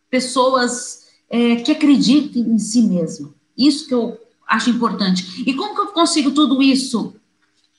pessoas 0.08 1.06
é, 1.28 1.56
que 1.56 1.70
acreditem 1.70 2.44
em 2.44 2.58
si 2.58 2.80
mesmo. 2.80 3.34
Isso 3.58 3.86
que 3.86 3.92
eu 3.92 4.18
acho 4.48 4.70
importante. 4.70 5.44
E 5.46 5.52
como 5.52 5.74
que 5.74 5.80
eu 5.82 5.88
consigo 5.88 6.30
tudo 6.30 6.62
isso? 6.62 7.14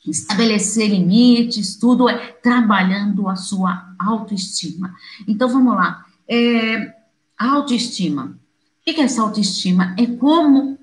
Estabelecer 0.05 0.89
limites, 0.89 1.77
tudo 1.77 2.09
é 2.09 2.17
trabalhando 2.17 3.27
a 3.27 3.35
sua 3.35 3.93
autoestima. 3.97 4.93
Então 5.27 5.47
vamos 5.47 5.75
lá. 5.75 6.05
É, 6.27 6.93
autoestima. 7.37 8.37
O 8.81 8.93
que 8.93 8.99
é 8.99 9.03
essa 9.05 9.21
autoestima? 9.21 9.95
É 9.97 10.05
como 10.05 10.77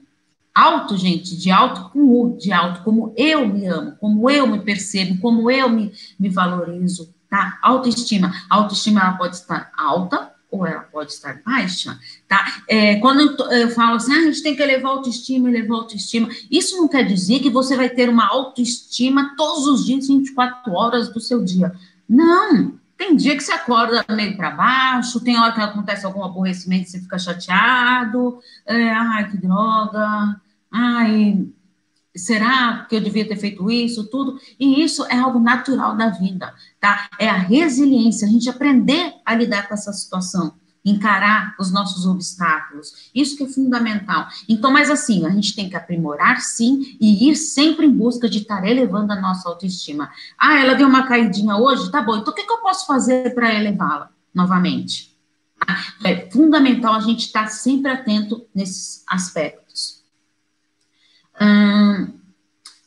Alto, 0.54 0.96
gente, 0.96 1.36
de 1.36 1.50
alto 1.50 1.90
com 1.90 2.00
U, 2.00 2.36
de 2.36 2.52
alto, 2.52 2.82
como 2.82 3.14
eu 3.16 3.48
me 3.48 3.66
amo, 3.66 3.92
como 4.00 4.28
eu 4.28 4.46
me 4.46 4.60
percebo, 4.60 5.20
como 5.20 5.50
eu 5.50 5.68
me, 5.70 5.92
me 6.18 6.28
valorizo, 6.28 7.14
tá? 7.28 7.58
Autoestima. 7.62 8.32
autoestima, 8.50 9.00
ela 9.00 9.12
pode 9.12 9.36
estar 9.36 9.70
alta 9.76 10.29
ou 10.50 10.66
ela 10.66 10.80
pode 10.80 11.12
estar 11.12 11.40
baixa, 11.44 11.98
tá? 12.26 12.62
É, 12.68 12.96
quando 12.96 13.20
eu, 13.20 13.50
eu, 13.50 13.70
falo 13.70 13.96
assim, 13.96 14.12
ah, 14.12 14.18
a 14.18 14.22
gente 14.22 14.42
tem 14.42 14.56
que 14.56 14.62
elevar 14.62 14.90
a 14.90 14.94
autoestima, 14.96 15.48
elevar 15.48 15.78
a 15.78 15.80
autoestima, 15.82 16.28
isso 16.50 16.76
não 16.76 16.88
quer 16.88 17.04
dizer 17.04 17.38
que 17.40 17.50
você 17.50 17.76
vai 17.76 17.88
ter 17.88 18.08
uma 18.08 18.26
autoestima 18.26 19.34
todos 19.36 19.66
os 19.66 19.86
dias, 19.86 20.08
24 20.08 20.72
horas 20.72 21.12
do 21.12 21.20
seu 21.20 21.44
dia. 21.44 21.72
Não, 22.08 22.74
tem 22.96 23.14
dia 23.14 23.36
que 23.36 23.42
você 23.42 23.52
acorda 23.52 24.04
meio 24.14 24.36
para 24.36 24.50
baixo, 24.50 25.20
tem 25.20 25.38
hora 25.38 25.52
que 25.52 25.60
acontece 25.60 26.04
algum 26.04 26.24
aborrecimento 26.24 26.90
você 26.90 27.00
fica 27.00 27.18
chateado, 27.18 28.40
é, 28.66 28.90
ai, 28.90 29.30
que 29.30 29.36
droga, 29.38 30.40
ai, 30.70 31.46
será 32.20 32.86
que 32.88 32.96
eu 32.96 33.00
devia 33.00 33.26
ter 33.26 33.36
feito 33.36 33.70
isso, 33.70 34.08
tudo? 34.08 34.38
E 34.58 34.82
isso 34.82 35.04
é 35.06 35.18
algo 35.18 35.38
natural 35.38 35.96
da 35.96 36.08
vida, 36.08 36.54
tá? 36.80 37.08
É 37.18 37.28
a 37.28 37.36
resiliência, 37.36 38.26
a 38.26 38.30
gente 38.30 38.48
aprender 38.48 39.14
a 39.24 39.34
lidar 39.34 39.68
com 39.68 39.74
essa 39.74 39.92
situação 39.92 40.54
encarar 40.84 41.54
os 41.58 41.70
nossos 41.70 42.06
obstáculos. 42.06 43.10
Isso 43.14 43.36
que 43.36 43.44
é 43.44 43.48
fundamental. 43.48 44.28
Então, 44.48 44.72
mas 44.72 44.90
assim, 44.90 45.26
a 45.26 45.30
gente 45.30 45.54
tem 45.54 45.68
que 45.68 45.76
aprimorar 45.76 46.40
sim 46.40 46.96
e 47.00 47.28
ir 47.28 47.36
sempre 47.36 47.86
em 47.86 47.92
busca 47.92 48.28
de 48.28 48.38
estar 48.38 48.66
elevando 48.66 49.12
a 49.12 49.20
nossa 49.20 49.48
autoestima. 49.48 50.10
Ah, 50.38 50.58
ela 50.58 50.74
deu 50.74 50.88
uma 50.88 51.06
caidinha 51.06 51.56
hoje? 51.56 51.90
Tá 51.90 52.02
bom, 52.02 52.16
então 52.16 52.32
o 52.32 52.36
que, 52.36 52.44
que 52.44 52.52
eu 52.52 52.58
posso 52.58 52.86
fazer 52.86 53.34
para 53.34 53.54
elevá-la 53.54 54.10
novamente? 54.34 55.10
É 56.02 56.30
fundamental 56.30 56.94
a 56.94 57.00
gente 57.00 57.26
estar 57.26 57.48
sempre 57.48 57.90
atento 57.90 58.46
nesses 58.54 59.04
aspectos. 59.06 59.59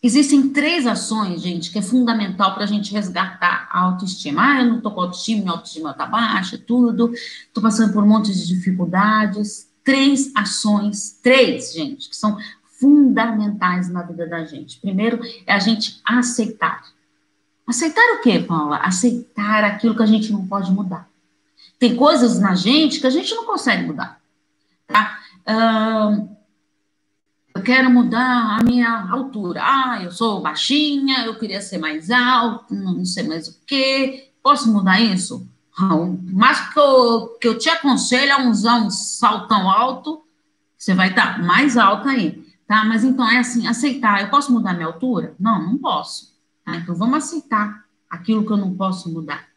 Existem 0.04 0.50
três 0.50 0.86
ações, 0.86 1.42
gente, 1.42 1.72
que 1.72 1.80
é 1.80 1.82
fundamental 1.82 2.54
para 2.54 2.66
a 2.66 2.68
gente 2.68 2.92
resgatar 2.92 3.70
a 3.72 3.80
autoestima. 3.80 4.44
Ah, 4.44 4.62
eu 4.62 4.68
não 4.68 4.78
estou 4.78 4.92
com 4.92 5.00
autoestima, 5.00 5.44
minha 5.44 5.54
autoestima 5.54 5.92
está 5.92 6.06
baixa, 6.06 6.58
tudo, 6.58 7.14
estou 7.14 7.64
passando 7.64 7.94
por 7.94 8.04
um 8.04 8.08
monte 8.08 8.34
de 8.34 8.46
dificuldades. 8.46 9.72
Três 9.82 10.30
ações, 10.36 11.18
três, 11.24 11.74
gente, 11.74 12.10
que 12.10 12.18
são 12.18 12.38
fundamentais 12.80 13.88
na 13.88 14.02
vida 14.02 14.28
da 14.28 14.44
gente. 14.44 14.78
Primeiro 14.80 15.22
é 15.48 15.54
a 15.54 15.60
gente 15.60 16.02
aceitar. 16.06 16.84
Aceitar 17.66 18.18
o 18.18 18.22
quê, 18.22 18.40
Paula? 18.40 18.78
Aceitar 18.78 19.64
aquilo 19.64 19.96
que 19.96 20.04
a 20.04 20.06
gente 20.08 20.34
não 20.34 20.46
pode 20.46 20.70
mudar. 20.70 21.08
Tem 21.80 21.96
coisas 21.96 22.40
na 22.40 22.56
gente 22.56 23.00
que 23.00 23.08
a 23.08 23.10
gente 23.10 23.34
não 23.34 23.46
consegue 23.46 23.84
mudar. 23.86 24.20
Tá? 24.86 25.18
Quero 27.64 27.90
mudar 27.90 28.60
a 28.60 28.64
minha 28.64 29.10
altura. 29.10 29.62
Ah, 29.64 30.04
eu 30.04 30.12
sou 30.12 30.42
baixinha, 30.42 31.26
eu 31.26 31.38
queria 31.40 31.62
ser 31.62 31.78
mais 31.78 32.12
alto, 32.12 32.76
não 32.76 33.06
sei 33.06 33.28
mais 33.28 33.48
o 33.48 33.60
quê. 33.66 34.32
Posso 34.42 34.72
mudar 34.72 35.00
isso? 35.00 35.48
Mas 36.32 36.70
que 36.72 36.80
eu, 36.80 37.38
que 37.42 37.48
eu 37.48 37.58
te 37.58 37.70
aconselho 37.70 38.32
é 38.32 38.48
usar 38.48 38.76
um 38.76 38.92
saltão 38.92 39.70
alto, 39.70 40.24
você 40.78 40.94
vai 40.94 41.10
estar 41.10 41.42
mais 41.42 41.78
alta 41.78 42.10
aí, 42.10 42.46
tá? 42.68 42.84
Mas 42.84 43.04
então 43.04 43.28
é 43.28 43.40
assim, 43.40 43.66
aceitar. 43.68 44.22
Eu 44.22 44.30
posso 44.30 44.52
mudar 44.52 44.74
minha 44.74 44.88
altura? 44.88 45.34
Não, 45.40 45.62
não 45.64 45.78
posso. 45.78 46.34
Tá? 46.64 46.76
Então 46.76 46.94
vamos 46.96 47.18
aceitar 47.18 47.86
aquilo 48.10 48.46
que 48.46 48.52
eu 48.52 48.58
não 48.58 48.76
posso 48.76 49.12
mudar. 49.12 49.48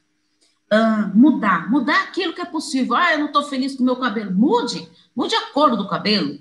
uh, 0.72 1.16
mudar, 1.16 1.70
mudar 1.70 2.02
aquilo 2.04 2.32
que 2.32 2.40
é 2.40 2.44
possível. 2.44 2.96
Ah, 2.96 3.12
eu 3.12 3.18
não 3.18 3.26
estou 3.26 3.42
feliz 3.44 3.74
com 3.74 3.82
o 3.82 3.86
meu 3.86 3.96
cabelo. 3.96 4.32
Mude, 4.34 4.88
mude 5.14 5.34
a 5.34 5.52
cor 5.52 5.76
do 5.76 5.86
cabelo, 5.86 6.38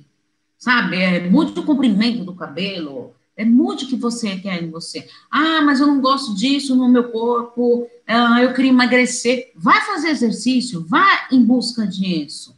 sabe? 0.58 0.98
É, 0.98 1.30
mude 1.30 1.60
o 1.60 1.64
comprimento 1.64 2.24
do 2.24 2.36
cabelo, 2.36 3.14
é, 3.38 3.44
mude 3.44 3.86
o 3.86 3.88
que 3.88 3.96
você 3.96 4.38
quer 4.38 4.64
em 4.64 4.70
você. 4.70 5.08
Ah, 5.30 5.62
mas 5.62 5.80
eu 5.80 5.88
não 5.88 6.00
gosto 6.00 6.36
disso 6.36 6.76
no 6.76 6.88
meu 6.88 7.12
corpo, 7.12 7.88
ah, 8.08 8.42
eu 8.42 8.54
queria 8.54 8.72
emagrecer. 8.72 9.52
Vai 9.56 9.82
fazer 9.82 10.10
exercício, 10.10 10.86
vá 10.88 11.28
em 11.32 11.44
busca 11.44 11.86
disso. 11.86 12.56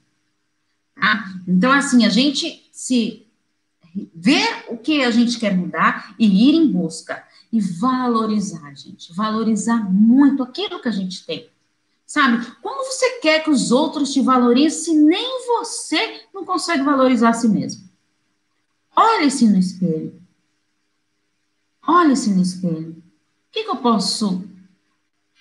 Tá? 0.95 1.25
Então, 1.47 1.71
assim, 1.71 2.05
a 2.05 2.09
gente 2.09 2.69
se 2.71 3.25
ver 4.13 4.65
o 4.69 4.77
que 4.77 5.03
a 5.03 5.11
gente 5.11 5.39
quer 5.39 5.55
mudar 5.55 6.15
e 6.19 6.49
ir 6.49 6.55
em 6.55 6.67
busca. 6.67 7.23
E 7.51 7.61
valorizar, 7.61 8.75
gente. 8.75 9.13
Valorizar 9.13 9.89
muito 9.89 10.43
aquilo 10.43 10.81
que 10.81 10.89
a 10.89 10.91
gente 10.91 11.25
tem. 11.25 11.49
Sabe? 12.05 12.45
Como 12.61 12.85
você 12.85 13.19
quer 13.19 13.43
que 13.43 13.49
os 13.49 13.71
outros 13.71 14.13
te 14.13 14.21
valorizem 14.21 14.79
se 14.79 14.93
nem 14.93 15.45
você 15.47 16.21
não 16.33 16.45
consegue 16.45 16.83
valorizar 16.83 17.29
a 17.29 17.33
si 17.33 17.47
mesmo? 17.47 17.86
Olhe-se 18.97 19.47
no 19.47 19.59
espelho. 19.59 20.19
Olhe-se 21.87 22.31
no 22.31 22.41
espelho. 22.41 22.91
O 22.91 23.51
que, 23.51 23.63
que 23.63 23.69
eu 23.69 23.77
posso 23.77 24.43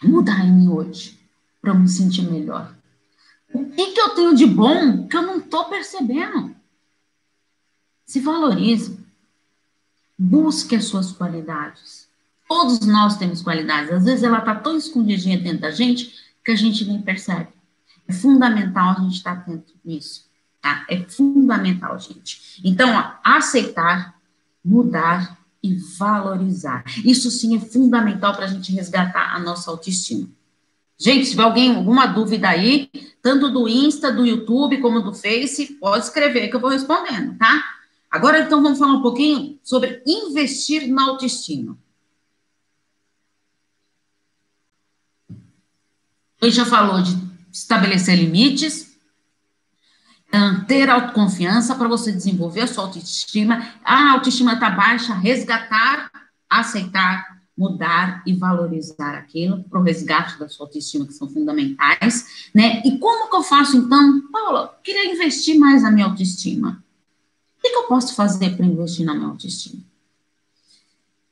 mudar 0.03 0.45
em 0.45 0.53
mim 0.53 0.69
hoje 0.69 1.19
para 1.63 1.73
me 1.73 1.89
sentir 1.89 2.31
melhor? 2.31 2.77
O 3.55 3.65
que, 3.71 3.93
que 3.93 4.01
eu 4.01 4.11
tenho 4.11 4.35
de 4.35 4.45
bom 4.45 5.09
que 5.09 5.17
eu 5.17 5.23
não 5.23 5.39
estou 5.39 5.65
percebendo? 5.71 6.55
Se 8.05 8.21
valorize. 8.21 9.01
Busque 10.19 10.77
as 10.77 10.85
suas 10.85 11.11
qualidades. 11.11 12.11
Todos 12.47 12.81
nós 12.81 13.17
temos 13.17 13.43
qualidades. 13.43 13.91
Às 13.91 14.05
vezes 14.05 14.23
ela 14.23 14.39
está 14.39 14.55
tão 14.55 14.77
escondidinha 14.77 15.39
dentro 15.39 15.61
da 15.61 15.71
gente 15.71 16.15
que 16.45 16.51
a 16.51 16.57
gente 16.57 16.85
nem 16.85 17.01
percebe. 17.01 17.49
É 18.07 18.13
fundamental 18.13 18.91
a 18.91 19.01
gente 19.01 19.17
estar 19.17 19.35
tá 19.35 19.41
atento 19.41 19.75
nisso. 19.83 20.26
Tá? 20.67 20.85
É 20.89 21.01
fundamental, 21.05 21.97
gente. 21.97 22.61
Então, 22.65 22.93
ó, 22.93 23.13
aceitar, 23.23 24.17
mudar 24.65 25.39
e 25.63 25.77
valorizar. 25.97 26.83
Isso 27.05 27.31
sim 27.31 27.57
é 27.57 27.61
fundamental 27.61 28.35
para 28.35 28.47
a 28.47 28.49
gente 28.49 28.73
resgatar 28.73 29.33
a 29.33 29.39
nossa 29.39 29.71
autoestima. 29.71 30.29
Gente, 30.99 31.25
se 31.25 31.31
tiver 31.31 31.45
alguém 31.45 31.77
alguma 31.77 32.07
dúvida 32.07 32.49
aí, 32.49 32.91
tanto 33.23 33.49
do 33.49 33.69
Insta, 33.69 34.11
do 34.11 34.27
YouTube, 34.27 34.81
como 34.81 35.03
do 35.03 35.15
Face, 35.15 35.75
pode 35.75 36.07
escrever 36.07 36.49
que 36.49 36.57
eu 36.57 36.61
vou 36.61 36.71
respondendo, 36.71 37.39
tá? 37.39 37.63
Agora, 38.11 38.41
então, 38.41 38.61
vamos 38.61 38.81
falar 38.81 38.95
um 38.95 39.03
pouquinho 39.03 39.61
sobre 39.63 40.03
investir 40.05 40.89
na 40.89 41.05
autoestima. 41.05 41.79
A 46.41 46.47
gente 46.47 46.57
já 46.57 46.67
falou 46.67 47.01
de 47.03 47.17
estabelecer 47.53 48.17
limites, 48.17 48.96
ter 50.67 50.89
autoconfiança 50.89 51.75
para 51.75 51.89
você 51.89 52.13
desenvolver 52.13 52.63
a 52.63 52.67
sua 52.67 52.85
autoestima. 52.85 53.73
A 53.85 54.13
autoestima 54.13 54.55
está 54.55 54.71
baixa, 54.71 55.15
resgatar, 55.15 56.11
aceitar, 56.49 57.37
mudar 57.57 58.23
e 58.27 58.35
valorizar 58.35 59.15
aquilo 59.15 59.65
para 59.65 59.81
o 59.81 59.83
resgate 59.83 60.39
da 60.39 60.49
sua 60.49 60.67
autoestima, 60.67 61.07
que 61.07 61.15
são 61.15 61.29
fundamentais, 61.29 62.49
né? 62.55 62.83
E 62.85 62.99
como 62.99 63.31
que 63.31 63.37
eu 63.37 63.43
faço, 63.43 63.77
então? 63.77 64.21
Paula, 64.31 64.79
queria 64.85 65.13
investir 65.13 65.59
mais 65.59 65.83
na 65.83 65.91
minha 65.91 66.07
autoestima. 66.07 66.85
O 67.59 67.63
que, 67.63 67.71
que 67.71 67.77
eu 67.77 67.85
posso 67.85 68.15
fazer 68.15 68.57
para 68.57 68.67
investir 68.67 69.07
na 69.07 69.15
minha 69.15 69.29
autoestima? 69.29 69.83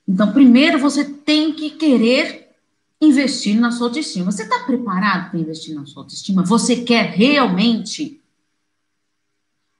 Então, 0.08 0.32
primeiro 0.32 0.78
você 0.78 1.04
tem 1.04 1.52
que 1.52 1.70
querer 1.70 2.49
investir 3.00 3.58
na 3.61 3.70
sua 3.70 3.88
autoestima. 3.88 4.30
Você 4.30 4.42
está 4.44 4.61
preparado 4.61 5.30
para 5.30 5.40
investir 5.40 5.75
na 5.75 5.84
sua 5.87 6.02
autoestima? 6.02 6.44
Você 6.44 6.76
quer 6.76 7.11
realmente 7.11 8.20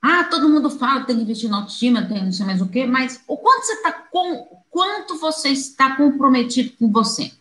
ah, 0.06 0.25
todo 0.25 0.50
mundo 0.50 0.68
fala 0.68 1.00
que 1.00 1.06
tem 1.06 1.16
que 1.16 1.23
investir 1.23 1.49
na 1.49 1.56
autoestima, 1.56 2.04
tem 2.04 2.23
não 2.23 2.30
sei 2.30 2.44
mais 2.44 2.61
o 2.61 2.68
quê, 2.68 2.84
mas 2.84 3.23
o 3.26 3.38
quanto 3.38 3.64
você 3.64 3.72
está 3.72 3.90
com, 3.90 4.62
quanto 4.70 5.18
você 5.18 5.48
está 5.48 5.96
comprometido 5.96 6.72
com 6.78 6.92
você? 6.92 7.33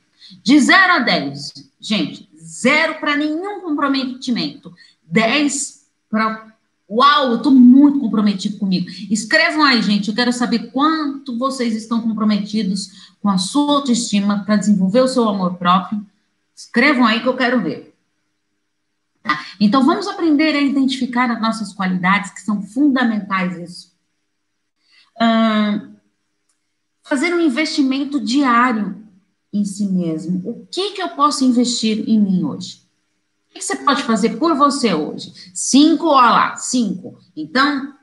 De 0.41 0.57
0 0.57 0.93
a 0.93 0.99
10, 0.99 1.51
gente, 1.77 2.29
zero 2.41 3.01
para 3.01 3.17
nenhum 3.17 3.59
comprometimento, 3.59 4.73
10 5.03 5.83
para 6.09 6.53
Uau, 6.89 7.31
eu 7.31 7.37
estou 7.37 7.51
muito 7.51 7.99
comprometido 7.99 8.57
comigo. 8.57 8.87
Escrevam 9.09 9.63
aí, 9.63 9.81
gente. 9.81 10.09
Eu 10.09 10.15
quero 10.15 10.31
saber 10.31 10.69
quanto 10.71 11.37
vocês 11.39 11.73
estão 11.75 12.01
comprometidos 12.01 13.11
com 13.21 13.29
a 13.29 13.37
sua 13.37 13.75
autoestima 13.75 14.43
para 14.45 14.57
desenvolver 14.57 15.01
o 15.01 15.07
seu 15.07 15.27
amor 15.27 15.55
próprio. 15.55 16.05
Escrevam 16.55 17.05
aí 17.05 17.21
que 17.21 17.27
eu 17.27 17.35
quero 17.35 17.61
ver. 17.61 17.92
Então, 19.59 19.85
vamos 19.85 20.07
aprender 20.07 20.55
a 20.55 20.61
identificar 20.61 21.31
as 21.31 21.41
nossas 21.41 21.73
qualidades, 21.73 22.31
que 22.31 22.41
são 22.41 22.61
fundamentais 22.61 23.57
isso. 23.57 23.93
fazer 27.03 27.33
um 27.33 27.39
investimento 27.39 28.19
diário 28.19 29.03
em 29.51 29.63
si 29.63 29.85
mesmo. 29.85 30.41
O 30.49 30.67
que, 30.69 30.91
que 30.91 31.01
eu 31.01 31.09
posso 31.09 31.45
investir 31.45 32.09
em 32.09 32.19
mim 32.19 32.43
hoje? 32.43 32.81
O 33.49 33.53
que, 33.53 33.59
que 33.59 33.65
você 33.65 33.75
pode 33.77 34.03
fazer 34.03 34.37
por 34.37 34.55
você 34.55 34.93
hoje? 34.93 35.31
Cinco, 35.53 36.07
olha 36.07 36.29
lá, 36.29 36.55
cinco. 36.55 37.19
Então, 37.35 37.93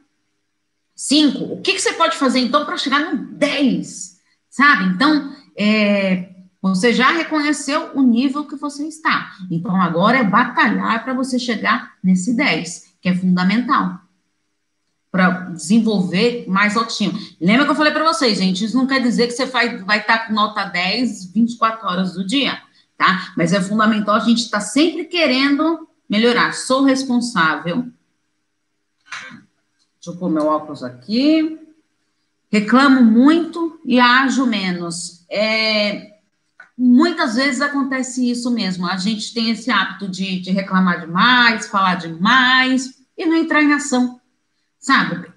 cinco. 0.94 1.54
O 1.54 1.60
que, 1.60 1.72
que 1.72 1.80
você 1.80 1.92
pode 1.94 2.16
fazer, 2.16 2.38
então, 2.38 2.64
para 2.64 2.76
chegar 2.76 3.12
no 3.12 3.32
dez? 3.32 4.20
Sabe? 4.48 4.94
Então, 4.94 5.34
é, 5.56 6.29
você 6.62 6.92
já 6.92 7.10
reconheceu 7.10 7.90
o 7.94 8.02
nível 8.02 8.44
que 8.44 8.56
você 8.56 8.86
está. 8.86 9.32
Então, 9.50 9.80
agora 9.80 10.18
é 10.18 10.24
batalhar 10.24 11.02
para 11.02 11.14
você 11.14 11.38
chegar 11.38 11.94
nesse 12.02 12.34
10, 12.34 12.94
que 13.00 13.08
é 13.08 13.14
fundamental. 13.14 13.98
Para 15.10 15.30
desenvolver 15.50 16.44
mais 16.46 16.76
autoestima. 16.76 17.18
Lembra 17.40 17.64
que 17.64 17.70
eu 17.70 17.76
falei 17.76 17.92
para 17.92 18.04
vocês, 18.04 18.38
gente? 18.38 18.64
Isso 18.64 18.76
não 18.76 18.86
quer 18.86 19.00
dizer 19.00 19.26
que 19.26 19.32
você 19.32 19.46
vai, 19.46 19.78
vai 19.78 20.00
estar 20.00 20.18
tá 20.18 20.26
com 20.26 20.34
nota 20.34 20.64
10 20.64 21.32
24 21.32 21.88
horas 21.88 22.12
do 22.12 22.24
dia, 22.24 22.60
tá? 22.96 23.32
Mas 23.36 23.52
é 23.52 23.60
fundamental 23.60 24.14
a 24.14 24.20
gente 24.20 24.42
estar 24.42 24.60
tá 24.60 24.64
sempre 24.64 25.04
querendo 25.04 25.88
melhorar. 26.08 26.52
Sou 26.54 26.84
responsável. 26.84 27.88
Deixa 29.96 30.10
eu 30.10 30.16
pôr 30.16 30.30
meu 30.30 30.46
óculos 30.46 30.84
aqui. 30.84 31.58
Reclamo 32.52 33.02
muito 33.02 33.80
e 33.84 33.98
ajo 33.98 34.46
menos. 34.46 35.24
É, 35.28 36.09
muitas 36.80 37.34
vezes 37.34 37.60
acontece 37.60 38.30
isso 38.30 38.50
mesmo. 38.50 38.86
A 38.86 38.96
gente 38.96 39.34
tem 39.34 39.50
esse 39.50 39.70
hábito 39.70 40.08
de, 40.08 40.40
de, 40.40 40.50
reclamar 40.50 41.00
demais, 41.00 41.68
falar 41.68 41.96
demais 41.96 42.94
e 43.18 43.26
não 43.26 43.36
entrar 43.36 43.62
em 43.62 43.74
ação, 43.74 44.18
sabe? 44.78 45.30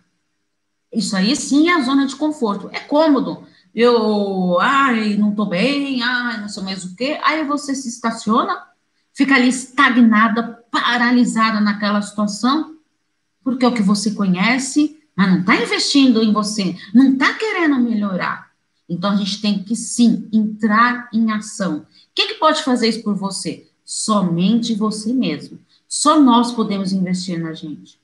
Isso 0.93 1.13
aí 1.17 1.36
sim 1.36 1.67
é 1.67 1.73
a 1.73 1.82
zona 1.82 2.08
de 2.08 2.15
conforto. 2.15 2.69
É 2.71 2.79
cômodo. 2.79 3.45
Eu, 3.75 4.58
ai, 4.62 5.17
não 5.17 5.36
tô 5.36 5.45
bem, 5.45 6.01
ai, 6.01 6.39
não 6.39 6.47
sei 6.47 6.63
mais 6.63 6.86
o 6.86 6.95
quê. 6.95 7.19
Aí 7.21 7.43
você 7.43 7.75
se 7.75 7.89
estaciona, 7.89 8.63
fica 9.13 9.36
ali 9.36 9.49
estagnada, 9.49 10.63
paralisada 10.71 11.60
naquela 11.60 12.01
situação, 12.01 12.77
porque 13.43 13.65
é 13.65 13.67
o 13.67 13.73
que 13.73 13.82
você 13.82 14.12
conhece, 14.12 14.97
mas 15.13 15.29
não 15.29 15.39
está 15.41 15.58
investindo 15.58 16.23
em 16.23 16.32
você, 16.32 16.77
não 16.93 17.13
está 17.13 17.34
querendo 17.34 17.79
melhorar. 17.79 18.53
Então, 18.88 19.12
a 19.12 19.15
gente 19.15 19.41
tem 19.41 19.63
que, 19.63 19.76
sim, 19.76 20.28
entrar 20.32 21.10
em 21.13 21.32
ação. 21.32 21.86
Quem 22.13 22.28
que 22.28 22.36
pode 22.36 22.63
fazer 22.63 22.88
isso 22.88 23.04
por 23.04 23.15
você? 23.15 23.67
Somente 23.86 24.76
você 24.76 25.13
mesmo. 25.13 25.60
Só 25.88 26.19
nós 26.19 26.52
podemos 26.52 26.91
investir 26.91 27.39
na 27.39 27.54
gente. 27.54 28.00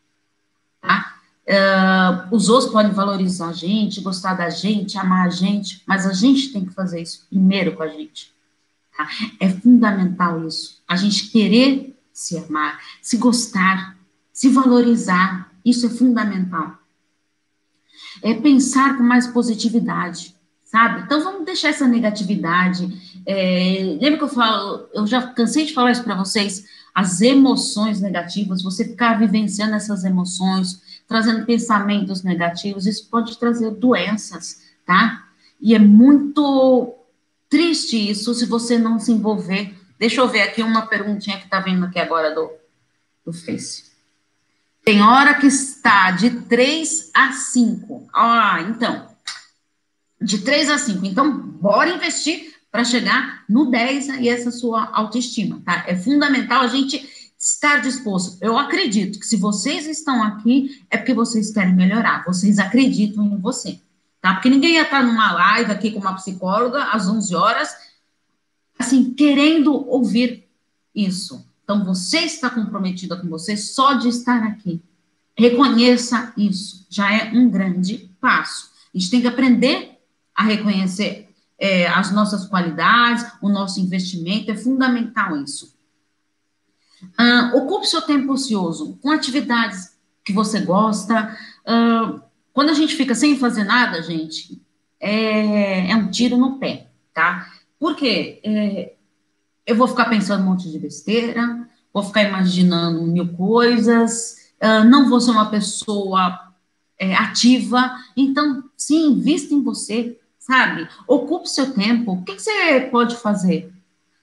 Tá? 0.82 1.16
Uh, 1.50 2.36
os 2.36 2.48
outros 2.48 2.72
podem 2.72 2.92
valorizar 2.92 3.50
a 3.50 3.54
gente, 3.54 4.02
gostar 4.02 4.36
da 4.36 4.50
gente, 4.50 4.98
amar 4.98 5.28
a 5.28 5.30
gente, 5.30 5.82
mas 5.88 6.06
a 6.06 6.14
gente 6.14 6.54
tem 6.54 6.66
que 6.66 6.74
fazer 6.74 7.02
isso 7.02 7.26
primeiro 7.30 7.76
com 7.76 7.84
a 7.84 7.88
gente. 7.88 8.32
Tá? 8.96 9.08
É 9.40 9.50
fundamental 9.50 10.46
isso. 10.48 10.82
A 10.88 10.96
gente 10.96 11.30
querer 11.30 11.98
se 12.14 12.38
amar, 12.38 12.80
se 13.02 13.18
gostar, 13.18 13.98
se 14.32 14.50
valorizar. 14.50 15.52
Isso 15.66 15.86
é 15.86 15.90
fundamental. 15.90 16.78
É 18.22 18.34
pensar 18.34 18.98
com 18.98 19.04
mais 19.04 19.28
positividade 19.28 20.36
sabe? 20.70 21.02
Então 21.02 21.24
vamos 21.24 21.46
deixar 21.46 21.70
essa 21.70 21.88
negatividade. 21.88 23.22
É, 23.26 23.98
lembra 24.00 24.20
que 24.20 24.24
eu 24.24 24.30
falo, 24.30 24.88
eu 24.94 25.08
já 25.08 25.22
cansei 25.34 25.66
de 25.66 25.74
falar 25.74 25.92
isso 25.92 26.04
para 26.04 26.16
vocês, 26.16 26.64
as 26.94 27.22
emoções 27.22 28.00
negativas, 28.00 28.62
você 28.62 28.86
ficar 28.86 29.18
vivenciando 29.18 29.74
essas 29.74 30.04
emoções, 30.04 30.80
trazendo 31.08 31.44
pensamentos 31.44 32.22
negativos, 32.22 32.86
isso 32.86 33.10
pode 33.10 33.38
trazer 33.40 33.72
doenças, 33.72 34.62
tá? 34.86 35.28
E 35.60 35.74
é 35.74 35.80
muito 35.80 36.96
triste 37.50 37.98
isso 38.10 38.34
se 38.36 38.46
você 38.46 38.78
não 38.78 39.00
se 39.00 39.12
envolver. 39.12 39.76
Deixa 39.98 40.22
eu 40.22 40.28
ver 40.28 40.44
aqui 40.44 40.62
uma 40.62 40.84
perguntinha 40.84 41.40
que 41.40 41.50
tá 41.50 41.60
vindo 41.60 41.84
aqui 41.86 41.98
agora 41.98 42.34
do, 42.34 42.52
do 43.26 43.34
Face. 43.34 43.90
Tem 44.86 45.02
hora 45.02 45.34
que 45.34 45.48
está 45.48 46.12
de 46.12 46.30
3 46.42 47.10
a 47.14 47.32
5. 47.32 48.08
Ah, 48.14 48.62
então, 48.70 49.09
de 50.22 50.40
3 50.40 50.70
a 50.70 50.78
5. 50.78 51.06
Então, 51.06 51.40
bora 51.40 51.96
investir 51.96 52.54
para 52.72 52.84
chegar 52.84 53.44
no 53.50 53.72
10 53.72 54.08
e 54.20 54.30
essa 54.30 54.52
sua 54.52 54.90
autoestima, 54.94 55.62
tá? 55.66 55.86
É 55.88 55.96
fundamental 55.96 56.62
a 56.62 56.68
gente 56.68 57.08
estar 57.38 57.78
disposto. 57.78 58.38
Eu 58.42 58.58
acredito 58.58 59.20
que 59.20 59.26
se 59.26 59.38
vocês 59.38 59.88
estão 59.88 60.22
aqui, 60.22 60.84
é 60.90 60.98
porque 60.98 61.14
vocês 61.14 61.52
querem 61.52 61.74
melhorar, 61.74 62.24
vocês 62.26 62.60
acreditam 62.60 63.26
em 63.26 63.38
você, 63.38 63.80
tá? 64.22 64.34
Porque 64.34 64.50
ninguém 64.50 64.74
ia 64.74 64.84
estar 64.84 65.02
numa 65.02 65.32
live 65.32 65.72
aqui 65.72 65.92
com 65.92 66.00
uma 66.00 66.16
psicóloga 66.16 66.84
às 66.92 67.08
11 67.08 67.36
horas, 67.36 67.76
assim, 68.78 69.14
querendo 69.14 69.74
ouvir 69.90 70.48
isso. 70.94 71.46
Então, 71.64 71.86
você 71.86 72.20
está 72.20 72.50
comprometida 72.50 73.16
com 73.16 73.28
você 73.28 73.56
só 73.56 73.94
de 73.94 74.10
estar 74.10 74.44
aqui. 74.44 74.82
Reconheça 75.38 76.34
isso, 76.36 76.86
já 76.90 77.12
é 77.14 77.32
um 77.32 77.50
grande 77.50 78.10
passo. 78.20 78.70
A 78.94 78.98
gente 78.98 79.10
tem 79.10 79.22
que 79.22 79.28
aprender 79.28 79.99
a 80.40 80.44
reconhecer 80.44 81.28
é, 81.60 81.86
as 81.86 82.14
nossas 82.14 82.46
qualidades, 82.46 83.30
o 83.42 83.50
nosso 83.50 83.82
investimento, 83.82 84.50
é 84.50 84.56
fundamental 84.56 85.36
isso. 85.36 85.78
Uh, 87.20 87.58
ocupe 87.58 87.86
seu 87.86 88.02
tempo 88.02 88.32
ocioso 88.32 88.98
com 89.02 89.12
atividades 89.12 89.98
que 90.24 90.32
você 90.32 90.62
gosta. 90.62 91.38
Uh, 91.68 92.22
quando 92.54 92.70
a 92.70 92.74
gente 92.74 92.96
fica 92.96 93.14
sem 93.14 93.38
fazer 93.38 93.66
nada, 93.66 94.02
gente, 94.02 94.62
é, 94.98 95.92
é 95.92 95.96
um 95.98 96.10
tiro 96.10 96.38
no 96.38 96.58
pé, 96.58 96.88
tá? 97.14 97.52
Por 97.78 97.98
quê? 97.98 98.40
É, 98.42 98.94
eu 99.66 99.76
vou 99.76 99.90
ficar 99.90 100.06
pensando 100.06 100.44
um 100.44 100.46
monte 100.46 100.72
de 100.72 100.80
besteira, 100.80 101.68
vou 101.94 102.04
ficar 102.04 102.24
imaginando 102.24 103.04
mil 103.04 103.28
coisas, 103.34 104.54
uh, 104.64 104.86
não 104.86 105.10
vou 105.10 105.20
ser 105.20 105.32
uma 105.32 105.50
pessoa 105.50 106.50
é, 106.98 107.16
ativa. 107.16 107.94
Então, 108.16 108.64
sim, 108.78 109.08
invista 109.08 109.54
em 109.54 109.64
você, 109.64 110.19
sabe? 110.50 110.90
Ocupe 111.08 111.48
seu 111.48 111.72
tempo. 111.76 112.14
O 112.14 112.24
que, 112.24 112.40
você 112.40 112.82
pode 112.90 113.16
fazer? 113.16 113.72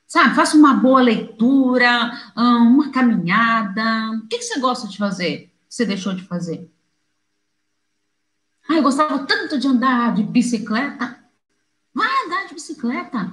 Sabe, 0.08 0.34
faça 0.34 0.56
uma 0.56 0.74
boa 0.74 1.00
leitura, 1.00 2.10
uma 2.34 2.90
caminhada. 2.90 4.10
O 4.10 4.26
que, 4.26 4.42
você 4.42 4.58
gosta 4.58 4.88
de 4.88 4.98
fazer? 4.98 5.52
Você 5.68 5.86
deixou 5.86 6.14
de 6.14 6.24
fazer? 6.24 6.68
Ah, 8.68 8.74
eu 8.74 8.82
gostava 8.82 9.20
tanto 9.20 9.56
de 9.56 9.68
andar 9.68 10.14
de 10.14 10.24
bicicleta. 10.24 11.16
Vai 11.94 12.10
andar 12.26 12.48
de 12.48 12.54
bicicleta, 12.54 13.32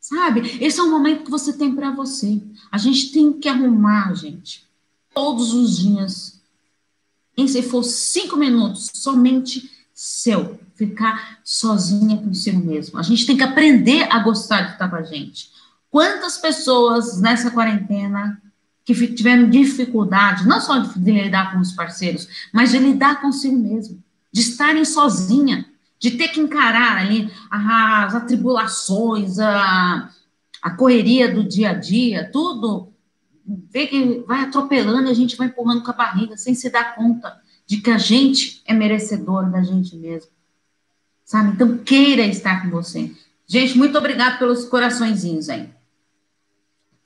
sabe? 0.00 0.58
Esse 0.60 0.80
é 0.80 0.82
um 0.82 0.90
momento 0.90 1.24
que 1.24 1.30
você 1.30 1.52
tem 1.52 1.72
para 1.72 1.92
você. 1.92 2.42
A 2.72 2.76
gente 2.76 3.12
tem 3.12 3.32
que 3.32 3.48
arrumar, 3.48 4.12
gente, 4.14 4.68
todos 5.14 5.54
os 5.54 5.78
dias. 5.78 6.42
E 7.36 7.46
se 7.46 7.62
for 7.62 7.84
cinco 7.84 8.36
minutos, 8.36 8.90
somente 8.92 9.70
seu 10.04 10.58
ficar 10.74 11.38
sozinha 11.44 12.16
consigo 12.16 12.58
mesmo. 12.58 12.98
A 12.98 13.04
gente 13.04 13.24
tem 13.24 13.36
que 13.36 13.44
aprender 13.44 14.08
a 14.10 14.18
gostar 14.18 14.62
de 14.62 14.72
estar 14.72 14.88
com 14.88 14.96
a 14.96 15.02
gente. 15.04 15.48
Quantas 15.88 16.38
pessoas 16.38 17.20
nessa 17.20 17.52
quarentena 17.52 18.42
que 18.84 18.94
tiveram 19.14 19.48
dificuldade, 19.48 20.44
não 20.44 20.60
só 20.60 20.78
de, 20.78 21.12
lidar 21.12 21.52
com 21.52 21.60
os 21.60 21.70
parceiros, 21.70 22.26
mas 22.52 22.72
de 22.72 22.78
lidar 22.78 23.20
consigo 23.20 23.56
mesmo, 23.56 24.02
de 24.32 24.40
estarem 24.40 24.84
sozinha, 24.84 25.66
de 26.00 26.10
ter 26.10 26.28
que 26.28 26.40
encarar 26.40 26.96
ali 26.96 27.30
as 27.48 28.12
atribulações, 28.12 29.38
a, 29.38 30.10
a 30.60 30.70
correria 30.70 31.32
do 31.32 31.44
dia 31.44 31.70
a 31.70 31.74
dia, 31.74 32.28
tudo, 32.32 32.92
ver 33.72 33.86
que 33.86 34.24
vai 34.26 34.40
atropelando 34.40 35.08
a 35.08 35.14
gente 35.14 35.36
vai 35.36 35.46
empurrando 35.46 35.84
com 35.84 35.92
a 35.92 35.94
barriga, 35.94 36.36
sem 36.36 36.56
se 36.56 36.68
dar 36.70 36.96
conta 36.96 37.40
de 37.72 37.80
que 37.80 37.90
a 37.90 37.96
gente 37.96 38.60
é 38.66 38.74
merecedor 38.74 39.50
da 39.50 39.62
gente 39.62 39.96
mesmo 39.96 40.30
sabe? 41.32 41.52
Então, 41.52 41.78
queira 41.78 42.26
estar 42.26 42.60
com 42.60 42.68
você. 42.68 43.10
Gente, 43.46 43.78
muito 43.78 43.96
obrigado 43.96 44.38
pelos 44.38 44.66
coraçõezinhos 44.66 45.48
aí. 45.48 45.66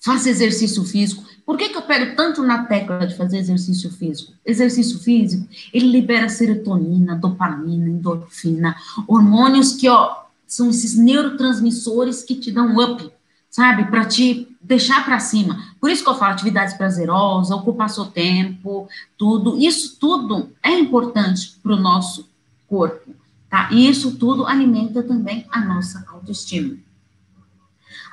Faça 0.00 0.28
exercício 0.28 0.82
físico. 0.84 1.24
Por 1.44 1.56
que, 1.56 1.68
que 1.68 1.76
eu 1.76 1.82
pego 1.82 2.16
tanto 2.16 2.42
na 2.42 2.64
tecla 2.64 3.06
de 3.06 3.16
fazer 3.16 3.38
exercício 3.38 3.88
físico? 3.88 4.32
Exercício 4.44 4.98
físico, 4.98 5.46
ele 5.72 5.86
libera 5.86 6.28
serotonina, 6.28 7.14
dopamina, 7.14 7.88
endorfina, 7.88 8.74
hormônios 9.06 9.74
que, 9.74 9.88
ó, 9.88 10.24
são 10.44 10.70
esses 10.70 10.96
neurotransmissores 10.96 12.24
que 12.24 12.34
te 12.34 12.50
dão 12.50 12.76
up, 12.76 13.08
sabe? 13.56 13.86
Para 13.86 14.04
te 14.04 14.54
deixar 14.60 15.02
para 15.02 15.18
cima. 15.18 15.74
Por 15.80 15.90
isso 15.90 16.04
que 16.04 16.10
eu 16.10 16.14
falo 16.14 16.34
atividades 16.34 16.74
prazerosas, 16.74 17.50
ocupar 17.50 17.88
seu 17.88 18.04
tempo, 18.04 18.86
tudo. 19.16 19.58
Isso 19.58 19.96
tudo 19.98 20.52
é 20.62 20.72
importante 20.72 21.56
para 21.62 21.72
o 21.72 21.80
nosso 21.80 22.28
corpo. 22.68 23.14
Tá? 23.48 23.70
E 23.72 23.88
isso 23.88 24.18
tudo 24.18 24.44
alimenta 24.46 25.02
também 25.02 25.46
a 25.50 25.64
nossa 25.64 26.04
autoestima. 26.06 26.76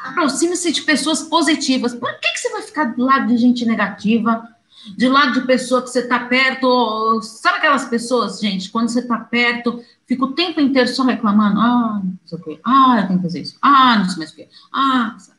Aproxime-se 0.01 0.71
de 0.71 0.81
pessoas 0.83 1.23
positivas. 1.23 1.93
Por 1.93 2.17
que, 2.21 2.31
que 2.31 2.39
você 2.39 2.49
vai 2.49 2.61
ficar 2.61 2.85
do 2.95 3.03
lado 3.03 3.27
de 3.27 3.35
gente 3.35 3.65
negativa? 3.65 4.47
De 4.95 5.09
lado 5.09 5.33
de 5.33 5.45
pessoa 5.45 5.81
que 5.81 5.89
você 5.89 5.99
está 5.99 6.19
perto. 6.19 7.21
Sabe 7.21 7.57
aquelas 7.57 7.83
pessoas, 7.83 8.39
gente, 8.39 8.69
quando 8.69 8.87
você 8.87 8.99
está 8.99 9.17
perto, 9.17 9.83
fica 10.07 10.23
o 10.23 10.31
tempo 10.31 10.61
inteiro 10.61 10.87
só 10.87 11.03
reclamando. 11.03 11.59
Ah, 11.59 12.01
não 12.01 12.17
sei 12.23 12.37
o 12.37 12.41
quê. 12.41 12.59
Ah, 12.63 12.99
eu 13.01 13.07
tenho 13.07 13.19
que 13.19 13.23
fazer 13.23 13.41
isso. 13.41 13.57
Ah, 13.61 13.97
não 13.99 14.07
sei 14.07 14.17
mais 14.19 14.31
o 14.31 14.35
quê. 14.35 14.47
Ah, 14.71 15.15
sabe? 15.17 15.32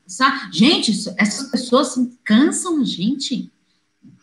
Gente, 0.52 0.92
essas 1.16 1.50
pessoas 1.50 1.94
cansam 2.24 2.80
a 2.80 2.84
gente 2.84 3.50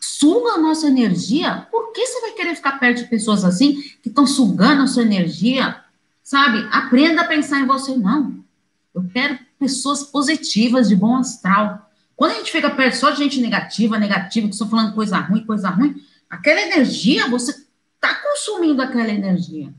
suga 0.00 0.52
a 0.52 0.58
nossa 0.58 0.86
energia, 0.86 1.66
por 1.70 1.92
que 1.92 2.04
você 2.06 2.20
vai 2.20 2.32
querer 2.32 2.54
ficar 2.54 2.78
perto 2.78 3.02
de 3.02 3.08
pessoas 3.08 3.44
assim, 3.44 3.80
que 4.02 4.08
estão 4.08 4.26
sugando 4.26 4.82
a 4.82 4.86
sua 4.86 5.02
energia? 5.02 5.80
Sabe? 6.22 6.66
Aprenda 6.70 7.22
a 7.22 7.26
pensar 7.26 7.60
em 7.60 7.66
você, 7.66 7.96
não. 7.96 8.42
Eu 8.94 9.04
quero 9.12 9.38
pessoas 9.58 10.02
positivas, 10.02 10.88
de 10.88 10.96
bom 10.96 11.16
astral. 11.16 11.90
Quando 12.16 12.32
a 12.32 12.34
gente 12.36 12.52
fica 12.52 12.70
perto 12.70 12.94
só 12.94 13.10
de 13.10 13.18
gente 13.18 13.40
negativa, 13.40 13.98
negativa, 13.98 14.48
que 14.48 14.56
só 14.56 14.66
falando 14.68 14.94
coisa 14.94 15.18
ruim, 15.18 15.44
coisa 15.44 15.70
ruim, 15.70 16.00
aquela 16.28 16.60
energia, 16.60 17.28
você 17.28 17.50
está 17.94 18.14
consumindo 18.14 18.82
aquela 18.82 19.08
energia. 19.08 19.72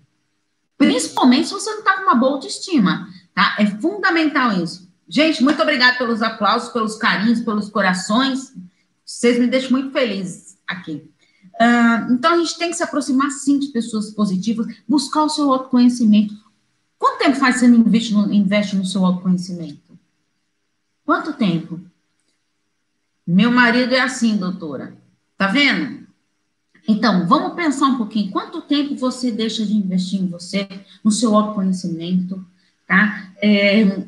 Principalmente 0.78 1.48
se 1.48 1.54
você 1.54 1.70
não 1.70 1.80
está 1.80 1.98
com 1.98 2.04
uma 2.04 2.16
boa 2.16 2.34
autoestima, 2.34 3.08
tá? 3.34 3.56
É 3.60 3.66
fundamental 3.66 4.52
isso. 4.64 4.83
Gente, 5.08 5.44
muito 5.44 5.62
obrigada 5.62 5.98
pelos 5.98 6.22
aplausos, 6.22 6.70
pelos 6.70 6.96
carinhos, 6.96 7.42
pelos 7.42 7.70
corações. 7.70 8.54
Vocês 9.06 9.40
me 9.40 9.48
deixam 9.48 9.72
muito 9.72 9.92
felizes 9.92 10.58
aqui. 10.68 11.10
Uh, 11.56 12.14
então, 12.14 12.34
a 12.34 12.38
gente 12.38 12.58
tem 12.58 12.70
que 12.70 12.76
se 12.76 12.84
aproximar, 12.84 13.30
sim, 13.32 13.60
de 13.60 13.68
pessoas 13.68 14.12
positivas, 14.12 14.66
buscar 14.88 15.24
o 15.24 15.30
seu 15.30 15.52
autoconhecimento. 15.52 16.34
Quanto 16.98 17.20
tempo 17.20 17.36
faz 17.36 17.60
você 17.60 17.68
investe 17.68 18.14
no, 18.14 18.34
investe 18.34 18.76
no 18.76 18.86
seu 18.86 19.06
autoconhecimento? 19.06 20.00
Quanto 21.06 21.34
tempo? 21.34 21.80
Meu 23.28 23.52
marido 23.52 23.94
é 23.94 24.00
assim, 24.00 24.38
doutora. 24.38 24.98
Tá 25.38 25.48
vendo? 25.48 26.08
Então, 26.88 27.28
vamos 27.28 27.54
pensar 27.54 27.88
um 27.88 27.98
pouquinho. 27.98 28.32
Quanto 28.32 28.62
tempo 28.62 28.96
você 28.96 29.32
deixa 29.32 29.66
de 29.66 29.74
investir 29.74 30.22
em 30.22 30.28
você, 30.28 30.68
no 31.04 31.12
seu 31.12 31.36
autoconhecimento, 31.36 32.46
tá? 32.88 33.32
É, 33.38 34.06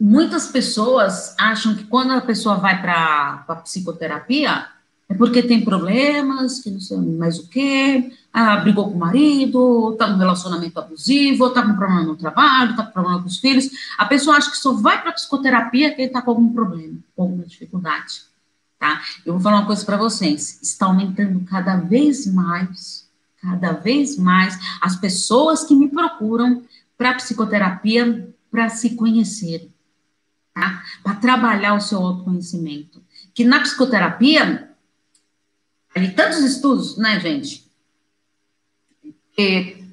muitas 0.00 0.48
pessoas 0.48 1.34
acham 1.38 1.74
que 1.74 1.84
quando 1.84 2.12
a 2.12 2.20
pessoa 2.20 2.56
vai 2.56 2.80
para 2.80 3.44
a 3.48 3.56
psicoterapia, 3.56 4.66
é 5.08 5.14
porque 5.14 5.42
tem 5.42 5.64
problemas, 5.64 6.60
que 6.60 6.70
não 6.70 6.80
sei 6.80 6.98
mais 6.98 7.38
o 7.38 7.48
quê, 7.48 8.12
ah, 8.32 8.58
brigou 8.58 8.90
com 8.90 8.96
o 8.96 8.98
marido, 8.98 9.92
está 9.92 10.06
num 10.06 10.18
relacionamento 10.18 10.78
abusivo, 10.78 11.46
está 11.46 11.62
com 11.62 11.74
problema 11.74 12.04
no 12.04 12.14
trabalho, 12.16 12.72
está 12.72 12.84
com 12.84 12.92
problema 12.92 13.20
com 13.20 13.26
os 13.26 13.38
filhos. 13.38 13.70
A 13.96 14.04
pessoa 14.04 14.36
acha 14.36 14.50
que 14.50 14.58
só 14.58 14.74
vai 14.74 15.00
para 15.00 15.12
psicoterapia 15.12 15.94
que 15.94 16.02
está 16.02 16.20
com 16.20 16.30
algum 16.30 16.52
problema, 16.52 16.98
com 17.16 17.22
alguma 17.22 17.44
dificuldade. 17.44 18.22
Tá? 18.78 19.00
Eu 19.24 19.32
vou 19.32 19.42
falar 19.42 19.60
uma 19.60 19.66
coisa 19.66 19.84
para 19.84 19.96
vocês: 19.96 20.60
está 20.62 20.86
aumentando 20.86 21.40
cada 21.46 21.76
vez 21.76 22.26
mais, 22.26 23.08
cada 23.40 23.72
vez 23.72 24.18
mais, 24.18 24.58
as 24.80 24.94
pessoas 24.94 25.64
que 25.64 25.74
me 25.74 25.88
procuram 25.88 26.62
para 26.98 27.14
psicoterapia 27.14 28.28
para 28.50 28.68
se 28.68 28.90
conhecerem 28.90 29.72
tá? 30.58 30.82
Para 31.04 31.14
trabalhar 31.14 31.74
o 31.74 31.80
seu 31.80 32.00
autoconhecimento. 32.00 33.00
Que 33.32 33.44
na 33.44 33.60
psicoterapia, 33.60 34.70
ali 35.94 36.10
tantos 36.10 36.40
estudos, 36.40 36.96
né, 36.96 37.20
gente? 37.20 37.70
Que, 39.36 39.84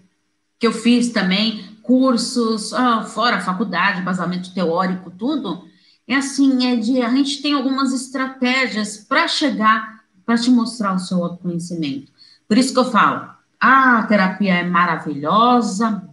que 0.57 0.65
eu 0.65 0.71
fiz 0.71 1.09
também, 1.09 1.77
cursos, 1.83 2.73
oh, 2.73 3.03
fora 3.03 3.39
faculdade, 3.39 4.01
basamento 4.01 4.53
teórico, 4.53 5.11
tudo. 5.11 5.67
É 6.07 6.15
assim, 6.15 6.65
é 6.65 6.75
de 6.75 7.01
a 7.01 7.09
gente 7.09 7.43
tem 7.43 7.53
algumas 7.53 7.93
estratégias 7.93 8.97
para 8.97 9.27
chegar, 9.27 10.03
para 10.25 10.37
te 10.37 10.49
mostrar 10.49 10.95
o 10.95 10.99
seu 10.99 11.23
autoconhecimento. 11.23 12.11
Por 12.47 12.57
isso 12.57 12.73
que 12.73 12.79
eu 12.79 12.91
falo, 12.91 13.29
ah, 13.59 13.99
a 13.99 14.03
terapia 14.07 14.55
é 14.55 14.63
maravilhosa, 14.63 16.03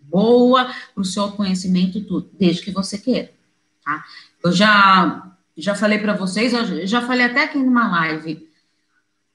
boa 0.00 0.72
para 0.92 1.00
o 1.00 1.04
seu 1.04 1.22
autoconhecimento 1.22 1.98
e 1.98 2.04
tudo, 2.04 2.28
desde 2.38 2.62
que 2.62 2.72
você 2.72 2.98
queira. 2.98 3.32
Tá? 3.84 4.04
Eu 4.44 4.52
já, 4.52 5.32
já 5.56 5.74
falei 5.74 5.98
para 5.98 6.14
vocês, 6.14 6.52
já 6.88 7.02
falei 7.02 7.26
até 7.26 7.44
aqui 7.44 7.58
numa 7.58 7.90
live. 7.90 8.48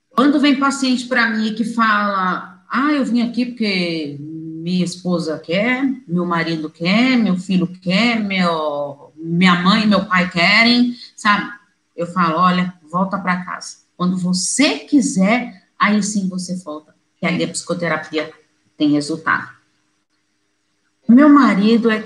Quando 0.10 0.40
vem 0.40 0.60
paciente 0.60 1.08
para 1.08 1.30
mim 1.30 1.54
que 1.54 1.64
fala, 1.64 2.64
ah, 2.70 2.92
eu 2.92 3.06
vim 3.06 3.22
aqui 3.22 3.46
porque 3.46 4.18
minha 4.20 4.84
esposa 4.84 5.40
quer, 5.40 5.84
meu 6.08 6.26
marido 6.26 6.70
quer, 6.70 7.18
meu 7.18 7.38
filho 7.38 7.68
quer, 7.68 8.20
meu, 8.20 9.14
minha 9.16 9.56
mãe 9.56 9.84
e 9.84 9.88
meu 9.88 10.06
pai 10.06 10.30
querem, 10.30 10.96
sabe? 11.16 11.52
Eu 11.96 12.08
falo, 12.08 12.38
olha, 12.38 12.74
volta 12.90 13.18
para 13.18 13.46
casa. 13.46 13.78
Quando 13.96 14.18
você 14.18 14.80
quiser, 14.80 15.68
aí 15.80 16.02
sim 16.04 16.28
você 16.28 16.56
volta. 16.58 16.96
E 17.22 17.26
aí 17.26 17.44
a 17.44 17.48
psicoterapia 17.48 18.32
tem 18.78 18.92
resultado. 18.92 19.50
Meu 21.08 21.30
marido 21.30 21.90
é 21.90 22.04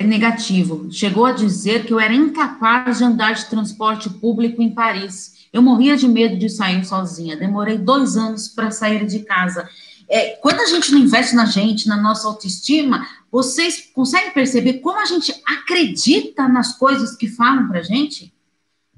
negativo. 0.00 0.88
Chegou 0.90 1.26
a 1.26 1.32
dizer 1.32 1.84
que 1.84 1.92
eu 1.92 2.00
era 2.00 2.14
incapaz 2.14 2.98
de 2.98 3.04
andar 3.04 3.32
de 3.34 3.46
transporte 3.46 4.08
público 4.08 4.62
em 4.62 4.70
Paris. 4.70 5.46
Eu 5.52 5.62
morria 5.62 5.96
de 5.96 6.06
medo 6.06 6.36
de 6.36 6.48
sair 6.48 6.84
sozinha. 6.84 7.36
Demorei 7.36 7.78
dois 7.78 8.16
anos 8.16 8.48
para 8.48 8.70
sair 8.70 9.06
de 9.06 9.20
casa. 9.20 9.68
É, 10.08 10.36
quando 10.36 10.60
a 10.60 10.66
gente 10.66 10.90
não 10.90 10.98
investe 10.98 11.36
na 11.36 11.44
gente, 11.44 11.86
na 11.86 11.96
nossa 11.96 12.26
autoestima, 12.26 13.06
vocês 13.30 13.90
conseguem 13.94 14.32
perceber 14.32 14.74
como 14.74 15.00
a 15.00 15.04
gente 15.04 15.34
acredita 15.46 16.48
nas 16.48 16.76
coisas 16.78 17.14
que 17.14 17.28
falam 17.28 17.68
para 17.68 17.82
gente? 17.82 18.32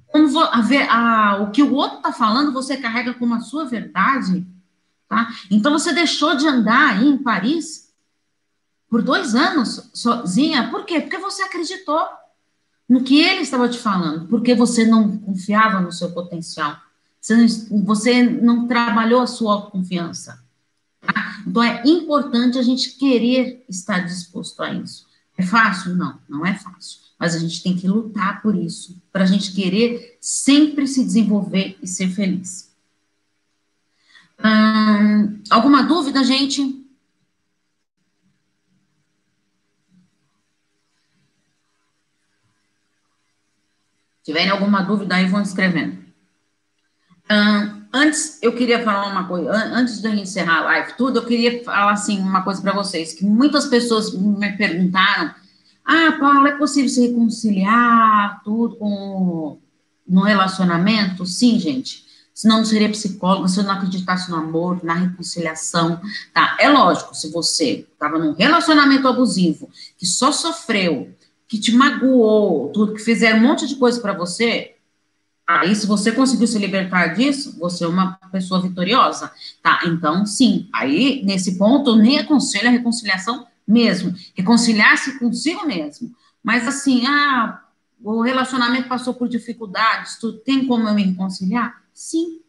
Como 0.08 0.38
a 0.38 0.60
ver, 0.60 0.88
a, 0.88 1.42
o 1.42 1.50
que 1.50 1.62
o 1.62 1.72
outro 1.72 1.98
está 1.98 2.12
falando, 2.12 2.52
você 2.52 2.76
carrega 2.76 3.14
como 3.14 3.34
a 3.34 3.40
sua 3.40 3.64
verdade, 3.64 4.46
tá? 5.08 5.28
Então 5.50 5.72
você 5.72 5.92
deixou 5.92 6.36
de 6.36 6.46
andar 6.46 6.96
aí 6.96 7.08
em 7.08 7.18
Paris 7.18 7.89
por 8.90 9.02
dois 9.02 9.34
anos 9.34 9.88
sozinha, 9.94 10.68
por 10.70 10.84
quê? 10.84 11.00
Porque 11.00 11.16
você 11.16 11.42
acreditou 11.42 12.00
no 12.88 13.02
que 13.02 13.20
ele 13.20 13.40
estava 13.40 13.68
te 13.68 13.78
falando, 13.78 14.26
porque 14.26 14.54
você 14.54 14.84
não 14.84 15.16
confiava 15.16 15.80
no 15.80 15.92
seu 15.92 16.10
potencial, 16.10 16.76
você 17.20 17.36
não, 17.36 17.84
você 17.84 18.22
não 18.22 18.66
trabalhou 18.66 19.22
a 19.22 19.26
sua 19.26 19.54
autoconfiança. 19.54 20.42
Tá? 21.00 21.42
Então 21.46 21.62
é 21.62 21.82
importante 21.86 22.58
a 22.58 22.62
gente 22.62 22.96
querer 22.98 23.64
estar 23.68 24.00
disposto 24.00 24.60
a 24.62 24.72
isso. 24.74 25.06
É 25.38 25.42
fácil? 25.42 25.94
Não, 25.94 26.18
não 26.28 26.44
é 26.44 26.54
fácil 26.54 27.10
mas 27.20 27.34
a 27.34 27.38
gente 27.38 27.62
tem 27.62 27.76
que 27.76 27.86
lutar 27.86 28.40
por 28.40 28.56
isso, 28.56 28.96
para 29.12 29.24
a 29.24 29.26
gente 29.26 29.52
querer 29.52 30.16
sempre 30.22 30.86
se 30.86 31.04
desenvolver 31.04 31.76
e 31.82 31.86
ser 31.86 32.08
feliz. 32.08 32.74
Hum, 34.42 35.38
alguma 35.50 35.82
dúvida, 35.82 36.24
gente? 36.24 36.79
Tiverem 44.22 44.50
alguma 44.50 44.82
dúvida 44.82 45.16
aí, 45.16 45.26
vão 45.26 45.42
escrevendo. 45.42 45.98
Antes, 47.92 48.38
eu 48.42 48.52
queria 48.54 48.82
falar 48.82 49.06
uma 49.06 49.26
coisa, 49.26 49.50
antes 49.50 50.00
de 50.00 50.08
eu 50.08 50.14
encerrar 50.14 50.58
a 50.58 50.64
live, 50.64 50.94
tudo, 50.96 51.18
eu 51.18 51.26
queria 51.26 51.62
falar, 51.64 51.92
assim, 51.92 52.18
uma 52.20 52.42
coisa 52.42 52.60
para 52.60 52.72
vocês, 52.72 53.14
que 53.14 53.24
muitas 53.24 53.66
pessoas 53.66 54.12
me 54.12 54.52
perguntaram 54.56 55.34
ah, 55.92 56.12
Paulo, 56.20 56.46
é 56.46 56.56
possível 56.56 56.88
se 56.88 57.08
reconciliar 57.08 58.42
tudo 58.44 58.76
com 58.76 59.58
no 60.06 60.22
relacionamento? 60.22 61.26
Sim, 61.26 61.58
gente. 61.58 62.04
Senão 62.32 62.58
não 62.58 62.64
seria 62.64 62.88
psicóloga, 62.88 63.48
se 63.48 63.58
eu 63.58 63.64
não 63.64 63.72
acreditasse 63.72 64.30
no 64.30 64.36
amor, 64.36 64.84
na 64.84 64.94
reconciliação, 64.94 66.00
tá? 66.32 66.56
É 66.60 66.68
lógico, 66.68 67.12
se 67.14 67.30
você 67.30 67.86
estava 67.92 68.18
num 68.18 68.32
relacionamento 68.34 69.08
abusivo, 69.08 69.68
que 69.98 70.06
só 70.06 70.30
sofreu, 70.30 71.12
que 71.50 71.58
te 71.58 71.74
magoou, 71.74 72.68
tudo, 72.68 72.94
que 72.94 73.00
fizeram 73.00 73.40
um 73.40 73.42
monte 73.42 73.66
de 73.66 73.74
coisa 73.74 74.00
para 74.00 74.12
você, 74.12 74.76
aí 75.44 75.74
se 75.74 75.84
você 75.84 76.12
conseguiu 76.12 76.46
se 76.46 76.56
libertar 76.60 77.08
disso, 77.08 77.58
você 77.58 77.82
é 77.82 77.88
uma 77.88 78.12
pessoa 78.30 78.62
vitoriosa, 78.62 79.32
tá? 79.60 79.80
Então, 79.84 80.24
sim, 80.24 80.68
aí 80.72 81.24
nesse 81.24 81.58
ponto 81.58 81.90
eu 81.90 81.96
nem 81.96 82.20
aconselho 82.20 82.68
a 82.68 82.70
reconciliação 82.70 83.48
mesmo, 83.66 84.14
reconciliar-se 84.32 85.18
consigo 85.18 85.66
mesmo. 85.66 86.14
Mas 86.40 86.68
assim, 86.68 87.04
ah, 87.04 87.64
o 88.00 88.22
relacionamento 88.22 88.88
passou 88.88 89.12
por 89.12 89.28
dificuldades, 89.28 90.18
tu 90.18 90.34
tem 90.34 90.64
como 90.68 90.88
eu 90.88 90.94
me 90.94 91.02
reconciliar? 91.02 91.82
Sim, 91.92 92.42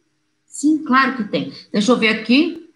sim, 0.46 0.78
claro 0.84 1.16
que 1.16 1.24
tem. 1.24 1.52
Deixa 1.72 1.90
eu 1.90 1.98
ver 1.98 2.20
aqui. 2.20 2.70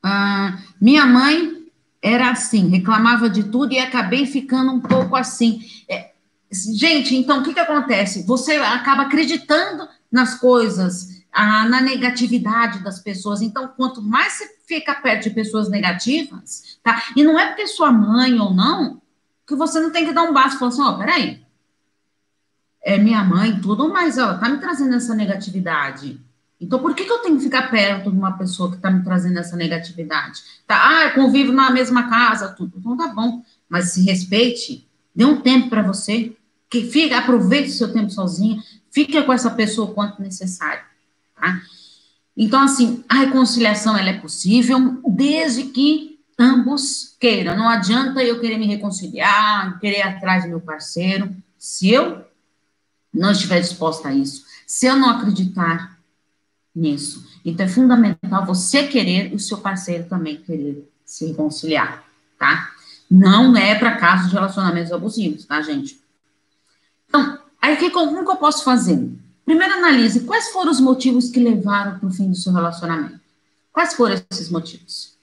Ah, 0.00 0.62
minha 0.80 1.04
mãe 1.04 1.57
era 2.02 2.30
assim, 2.30 2.68
reclamava 2.68 3.28
de 3.28 3.44
tudo 3.44 3.72
e 3.72 3.78
acabei 3.78 4.26
ficando 4.26 4.72
um 4.72 4.80
pouco 4.80 5.16
assim. 5.16 5.60
É, 5.88 6.12
gente, 6.50 7.14
então 7.16 7.40
o 7.40 7.42
que, 7.42 7.52
que 7.52 7.60
acontece? 7.60 8.24
Você 8.26 8.56
acaba 8.56 9.02
acreditando 9.02 9.88
nas 10.10 10.34
coisas 10.34 11.18
a, 11.32 11.68
na 11.68 11.80
negatividade 11.80 12.82
das 12.82 13.00
pessoas. 13.00 13.42
Então, 13.42 13.68
quanto 13.68 14.02
mais 14.02 14.34
você 14.34 14.58
fica 14.66 14.94
perto 14.94 15.24
de 15.24 15.30
pessoas 15.30 15.68
negativas, 15.68 16.78
tá? 16.82 17.02
E 17.16 17.22
não 17.22 17.38
é 17.38 17.46
porque 17.46 17.66
sua 17.66 17.92
mãe 17.92 18.38
ou 18.38 18.54
não, 18.54 19.00
que 19.46 19.54
você 19.54 19.80
não 19.80 19.90
tem 19.90 20.06
que 20.06 20.12
dar 20.12 20.22
um 20.22 20.32
basta 20.32 20.56
e 20.56 20.58
falar 20.58 20.70
assim, 20.70 20.82
ó, 20.82 20.90
oh, 20.90 20.98
peraí, 20.98 21.42
é 22.82 22.98
minha 22.98 23.24
mãe, 23.24 23.60
tudo, 23.60 23.88
mas 23.88 24.18
ela 24.18 24.38
tá 24.38 24.48
me 24.48 24.58
trazendo 24.58 24.94
essa 24.94 25.14
negatividade. 25.14 26.20
Então, 26.60 26.80
por 26.80 26.94
que, 26.94 27.04
que 27.04 27.12
eu 27.12 27.20
tenho 27.20 27.36
que 27.36 27.44
ficar 27.44 27.70
perto 27.70 28.10
de 28.10 28.16
uma 28.16 28.36
pessoa 28.36 28.70
que 28.70 28.76
está 28.76 28.90
me 28.90 29.04
trazendo 29.04 29.38
essa 29.38 29.56
negatividade? 29.56 30.40
Tá, 30.66 31.06
ah, 31.06 31.10
convivo 31.10 31.52
na 31.52 31.70
mesma 31.70 32.08
casa, 32.08 32.48
tudo. 32.48 32.78
Então, 32.78 32.96
tá 32.96 33.08
bom. 33.08 33.42
Mas 33.68 33.92
se 33.92 34.02
respeite, 34.02 34.88
dê 35.14 35.24
um 35.24 35.40
tempo 35.40 35.68
para 35.68 35.82
você, 35.82 36.36
que 36.68 36.82
fica, 36.90 37.18
aproveite 37.18 37.70
o 37.70 37.72
seu 37.72 37.92
tempo 37.92 38.10
sozinha, 38.10 38.62
fique 38.90 39.20
com 39.22 39.32
essa 39.32 39.50
pessoa 39.50 39.90
o 39.90 39.94
quanto 39.94 40.20
necessário. 40.20 40.82
Tá? 41.34 41.60
Então, 42.36 42.60
assim, 42.62 43.04
a 43.08 43.14
reconciliação 43.14 43.96
ela 43.96 44.10
é 44.10 44.18
possível 44.18 45.00
desde 45.06 45.64
que 45.64 46.18
ambos 46.38 47.16
queiram. 47.18 47.56
Não 47.56 47.68
adianta 47.68 48.22
eu 48.22 48.40
querer 48.40 48.58
me 48.58 48.66
reconciliar, 48.66 49.78
querer 49.80 49.98
ir 49.98 50.02
atrás 50.02 50.44
do 50.44 50.50
meu 50.50 50.60
parceiro, 50.60 51.34
se 51.56 51.90
eu 51.90 52.24
não 53.12 53.32
estiver 53.32 53.60
disposta 53.60 54.08
a 54.08 54.14
isso, 54.14 54.44
se 54.66 54.86
eu 54.86 54.96
não 54.96 55.10
acreditar 55.10 55.97
nisso. 56.74 57.26
Então, 57.44 57.66
é 57.66 57.68
fundamental 57.68 58.46
você 58.46 58.86
querer 58.86 59.32
e 59.32 59.34
o 59.34 59.38
seu 59.38 59.58
parceiro 59.58 60.08
também 60.08 60.36
querer 60.36 60.88
se 61.04 61.26
reconciliar, 61.26 62.04
tá? 62.38 62.70
Não 63.10 63.56
é 63.56 63.74
para 63.74 63.96
casos 63.96 64.28
de 64.28 64.34
relacionamentos 64.34 64.92
abusivos, 64.92 65.44
tá, 65.44 65.60
gente? 65.62 66.00
Então, 67.08 67.38
aí 67.60 67.76
que, 67.76 67.90
como 67.90 68.24
que 68.24 68.30
eu 68.30 68.36
posso 68.36 68.62
fazer? 68.62 69.10
Primeiro 69.44 69.74
analise 69.74 70.20
quais 70.20 70.50
foram 70.50 70.70
os 70.70 70.80
motivos 70.80 71.30
que 71.30 71.40
levaram 71.40 71.98
para 71.98 72.08
o 72.08 72.12
fim 72.12 72.28
do 72.30 72.36
seu 72.36 72.52
relacionamento. 72.52 73.18
Quais 73.72 73.94
foram 73.94 74.20
esses 74.30 74.50
motivos? 74.50 75.16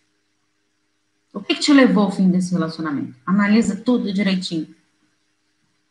O 1.32 1.42
que, 1.42 1.54
que 1.54 1.62
te 1.62 1.74
levou 1.74 2.06
ao 2.06 2.12
fim 2.12 2.30
desse 2.30 2.54
relacionamento? 2.54 3.14
Analisa 3.26 3.76
tudo 3.76 4.12
direitinho. 4.12 4.74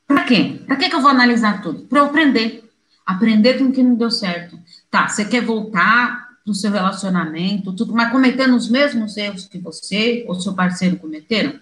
Para 0.07 0.25
quê? 0.25 0.61
Para 0.67 0.77
que, 0.77 0.88
que 0.88 0.97
eu 0.97 1.01
vou 1.01 1.11
analisar 1.11 1.62
tudo? 1.62 1.83
Para 1.83 2.01
eu 2.01 2.07
aprender. 2.07 2.64
Aprender 3.05 3.59
com 3.59 3.64
o 3.64 3.73
que 3.73 3.83
não 3.83 3.95
deu 3.95 4.11
certo. 4.11 4.59
Tá, 4.90 5.09
você 5.09 5.25
quer 5.25 5.45
voltar 5.45 6.38
para 6.43 6.51
o 6.51 6.55
seu 6.55 6.71
relacionamento, 6.71 7.73
tudo, 7.73 7.93
mas 7.93 8.12
cometendo 8.12 8.55
os 8.55 8.69
mesmos 8.69 9.17
erros 9.17 9.47
que 9.47 9.59
você 9.59 10.25
ou 10.29 10.35
seu 10.35 10.55
parceiro 10.55 10.97
cometeram? 10.97 11.59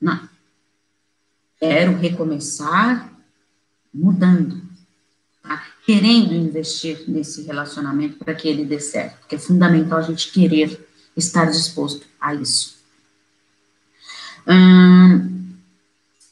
Não. 0.00 0.28
Quero 1.58 1.96
recomeçar 1.96 3.12
mudando 3.92 4.62
tá? 5.42 5.66
querendo 5.84 6.34
investir 6.34 7.04
nesse 7.08 7.42
relacionamento 7.42 8.18
para 8.18 8.34
que 8.34 8.48
ele 8.48 8.64
dê 8.64 8.80
certo, 8.80 9.18
porque 9.20 9.34
é 9.34 9.38
fundamental 9.38 9.98
a 9.98 10.02
gente 10.02 10.32
querer 10.32 10.88
estar 11.16 11.46
disposto 11.46 12.06
a 12.20 12.34
isso. 12.34 12.78
Hum, 14.46 15.41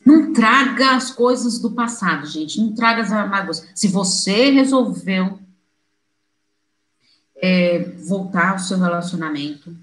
não 0.05 0.33
traga 0.33 0.97
as 0.97 1.11
coisas 1.11 1.59
do 1.59 1.71
passado, 1.71 2.27
gente, 2.27 2.61
não 2.61 2.75
traga 2.75 3.03
as 3.03 3.11
mágoas. 3.11 3.69
Se 3.75 3.89
você 3.89 4.51
resolveu 4.51 5.39
é, 7.37 7.81
voltar 8.07 8.53
ao 8.53 8.59
seu 8.59 8.79
relacionamento, 8.79 9.77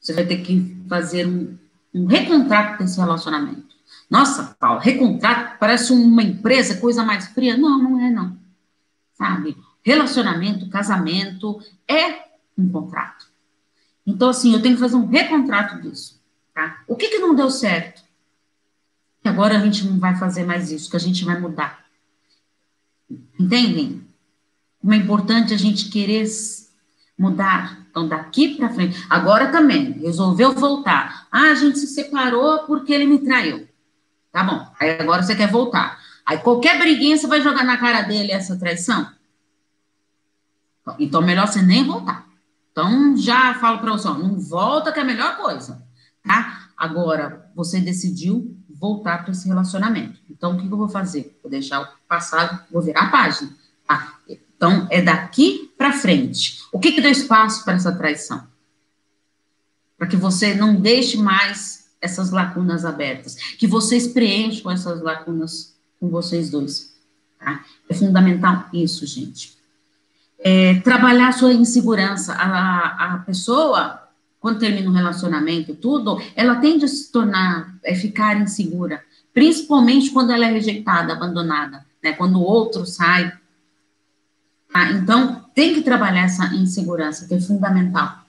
você 0.00 0.12
vai 0.12 0.26
ter 0.26 0.38
que 0.38 0.76
fazer 0.88 1.26
um, 1.26 1.56
um 1.94 2.06
recontrato 2.06 2.82
desse 2.82 2.98
relacionamento. 2.98 3.74
Nossa, 4.08 4.56
Paulo, 4.58 4.80
recontrato 4.80 5.58
parece 5.58 5.92
uma 5.92 6.22
empresa, 6.22 6.76
coisa 6.76 7.02
mais 7.02 7.26
fria. 7.28 7.56
Não, 7.56 7.78
não 7.82 8.00
é, 8.00 8.10
não 8.10 8.46
sabe? 9.16 9.56
Relacionamento, 9.82 10.68
casamento 10.68 11.60
é 11.88 12.26
um 12.56 12.68
contrato. 12.70 13.26
Então, 14.06 14.28
assim, 14.28 14.52
eu 14.52 14.62
tenho 14.62 14.74
que 14.74 14.80
fazer 14.80 14.96
um 14.96 15.06
recontrato 15.06 15.80
disso, 15.80 16.20
tá? 16.54 16.82
O 16.86 16.94
que 16.94 17.08
que 17.08 17.18
não 17.18 17.34
deu 17.34 17.50
certo? 17.50 18.02
Agora 19.28 19.56
a 19.56 19.60
gente 19.60 19.84
não 19.86 19.98
vai 19.98 20.16
fazer 20.16 20.44
mais 20.44 20.70
isso, 20.70 20.90
que 20.90 20.96
a 20.96 21.00
gente 21.00 21.24
vai 21.24 21.38
mudar. 21.38 21.84
Entendem? 23.38 24.06
Como 24.80 24.94
é 24.94 24.96
importante 24.96 25.52
a 25.52 25.56
gente 25.56 25.88
querer 25.88 26.26
mudar. 27.18 27.86
Então, 27.90 28.06
daqui 28.06 28.56
para 28.56 28.68
frente. 28.68 29.04
Agora 29.08 29.50
também, 29.50 29.92
resolveu 29.92 30.52
voltar. 30.52 31.26
Ah, 31.30 31.50
a 31.50 31.54
gente 31.54 31.78
se 31.78 31.86
separou 31.86 32.60
porque 32.60 32.92
ele 32.92 33.06
me 33.06 33.18
traiu. 33.18 33.66
Tá 34.30 34.44
bom. 34.44 34.70
Aí 34.78 34.90
agora 35.00 35.22
você 35.22 35.34
quer 35.34 35.50
voltar. 35.50 35.98
Aí 36.24 36.38
qualquer 36.38 36.78
briguinha 36.78 37.16
você 37.16 37.26
vai 37.26 37.40
jogar 37.40 37.64
na 37.64 37.78
cara 37.78 38.02
dele 38.02 38.32
essa 38.32 38.58
traição? 38.58 39.10
Então, 40.98 41.22
melhor 41.22 41.46
você 41.46 41.62
nem 41.62 41.84
voltar. 41.84 42.26
Então, 42.70 43.16
já 43.16 43.54
falo 43.54 43.78
para 43.78 43.92
você, 43.92 44.06
ó, 44.06 44.14
não 44.14 44.38
volta 44.38 44.92
que 44.92 44.98
é 44.98 45.02
a 45.02 45.06
melhor 45.06 45.38
coisa, 45.38 45.82
tá? 46.22 46.68
Agora, 46.76 47.50
você 47.54 47.80
decidiu, 47.80 48.54
voltar 48.78 49.22
para 49.22 49.32
esse 49.32 49.46
relacionamento. 49.48 50.20
Então, 50.30 50.52
o 50.52 50.58
que 50.58 50.66
eu 50.66 50.76
vou 50.76 50.88
fazer? 50.88 51.38
Vou 51.42 51.50
deixar 51.50 51.82
o 51.82 51.88
passado, 52.08 52.62
vou 52.70 52.82
virar 52.82 53.02
a 53.02 53.10
página. 53.10 53.50
Tá? 53.86 54.18
Então, 54.28 54.86
é 54.90 55.02
daqui 55.02 55.72
para 55.76 55.92
frente. 55.92 56.60
O 56.72 56.78
que, 56.78 56.92
que 56.92 57.00
deu 57.00 57.10
espaço 57.10 57.64
para 57.64 57.74
essa 57.74 57.92
traição? 57.92 58.46
Para 59.98 60.06
que 60.06 60.16
você 60.16 60.54
não 60.54 60.80
deixe 60.80 61.16
mais 61.16 61.86
essas 62.00 62.30
lacunas 62.30 62.84
abertas, 62.84 63.34
que 63.58 63.66
vocês 63.66 64.06
preencham 64.06 64.70
essas 64.70 65.00
lacunas 65.00 65.74
com 65.98 66.08
vocês 66.08 66.50
dois. 66.50 66.94
Tá? 67.38 67.64
É 67.88 67.94
fundamental 67.94 68.68
isso, 68.72 69.06
gente. 69.06 69.56
É, 70.38 70.80
trabalhar 70.80 71.32
sua 71.32 71.52
insegurança. 71.52 72.34
A, 72.34 73.14
a 73.14 73.18
pessoa, 73.18 74.05
quando 74.40 74.58
termina 74.58 74.88
um 74.88 74.92
relacionamento, 74.92 75.74
tudo, 75.74 76.20
ela 76.34 76.56
tende 76.56 76.84
a 76.84 76.88
se 76.88 77.10
tornar, 77.10 77.74
é 77.82 77.94
ficar 77.94 78.40
insegura, 78.40 79.02
principalmente 79.32 80.10
quando 80.10 80.30
ela 80.30 80.46
é 80.46 80.52
rejeitada, 80.52 81.12
abandonada, 81.12 81.84
né? 82.02 82.12
Quando 82.12 82.36
o 82.36 82.42
outro 82.42 82.86
sai. 82.86 83.32
Tá? 84.72 84.90
Então, 84.92 85.44
tem 85.54 85.74
que 85.74 85.82
trabalhar 85.82 86.24
essa 86.24 86.54
insegurança, 86.54 87.26
que 87.26 87.34
é 87.34 87.40
fundamental. 87.40 88.26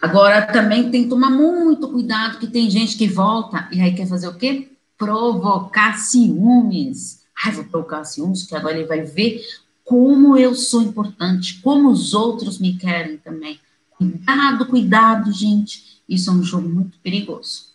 Agora, 0.00 0.42
também 0.42 0.90
tem 0.90 1.04
que 1.04 1.08
tomar 1.08 1.30
muito 1.30 1.88
cuidado, 1.88 2.38
que 2.38 2.46
tem 2.46 2.70
gente 2.70 2.96
que 2.96 3.08
volta 3.08 3.68
e 3.72 3.80
aí 3.80 3.94
quer 3.94 4.06
fazer 4.06 4.28
o 4.28 4.34
quê? 4.36 4.70
Provocar 4.96 5.98
ciúmes. 5.98 7.24
Ai, 7.44 7.52
vou 7.52 7.64
provocar 7.64 8.04
ciúmes, 8.04 8.44
que 8.44 8.54
agora 8.54 8.78
ele 8.78 8.86
vai 8.86 9.02
ver 9.02 9.42
como 9.84 10.36
eu 10.36 10.54
sou 10.54 10.82
importante, 10.82 11.60
como 11.62 11.90
os 11.90 12.12
outros 12.12 12.58
me 12.58 12.76
querem 12.76 13.16
também. 13.16 13.58
Cuidado, 13.98 14.66
cuidado, 14.66 15.32
gente. 15.32 16.00
Isso 16.08 16.30
é 16.30 16.32
um 16.32 16.42
jogo 16.42 16.68
muito 16.68 16.96
perigoso. 17.00 17.66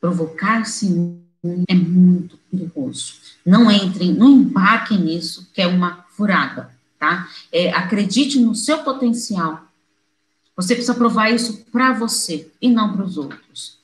Provocar 0.00 0.64
ciúme 0.64 1.22
é 1.68 1.74
muito 1.74 2.36
perigoso. 2.50 3.14
Não 3.46 3.70
entrem, 3.70 4.12
não 4.12 4.28
embarquem 4.28 4.98
nisso, 4.98 5.48
que 5.54 5.62
é 5.62 5.66
uma 5.66 6.04
furada, 6.10 6.70
tá? 6.98 7.28
É, 7.52 7.70
acredite 7.72 8.40
no 8.40 8.54
seu 8.54 8.78
potencial 8.78 9.68
você 10.56 10.74
precisa 10.74 10.94
provar 10.94 11.30
isso 11.30 11.64
para 11.72 11.92
você 11.92 12.50
e 12.60 12.70
não 12.70 12.92
para 12.92 13.04
os 13.04 13.16
outros. 13.16 13.78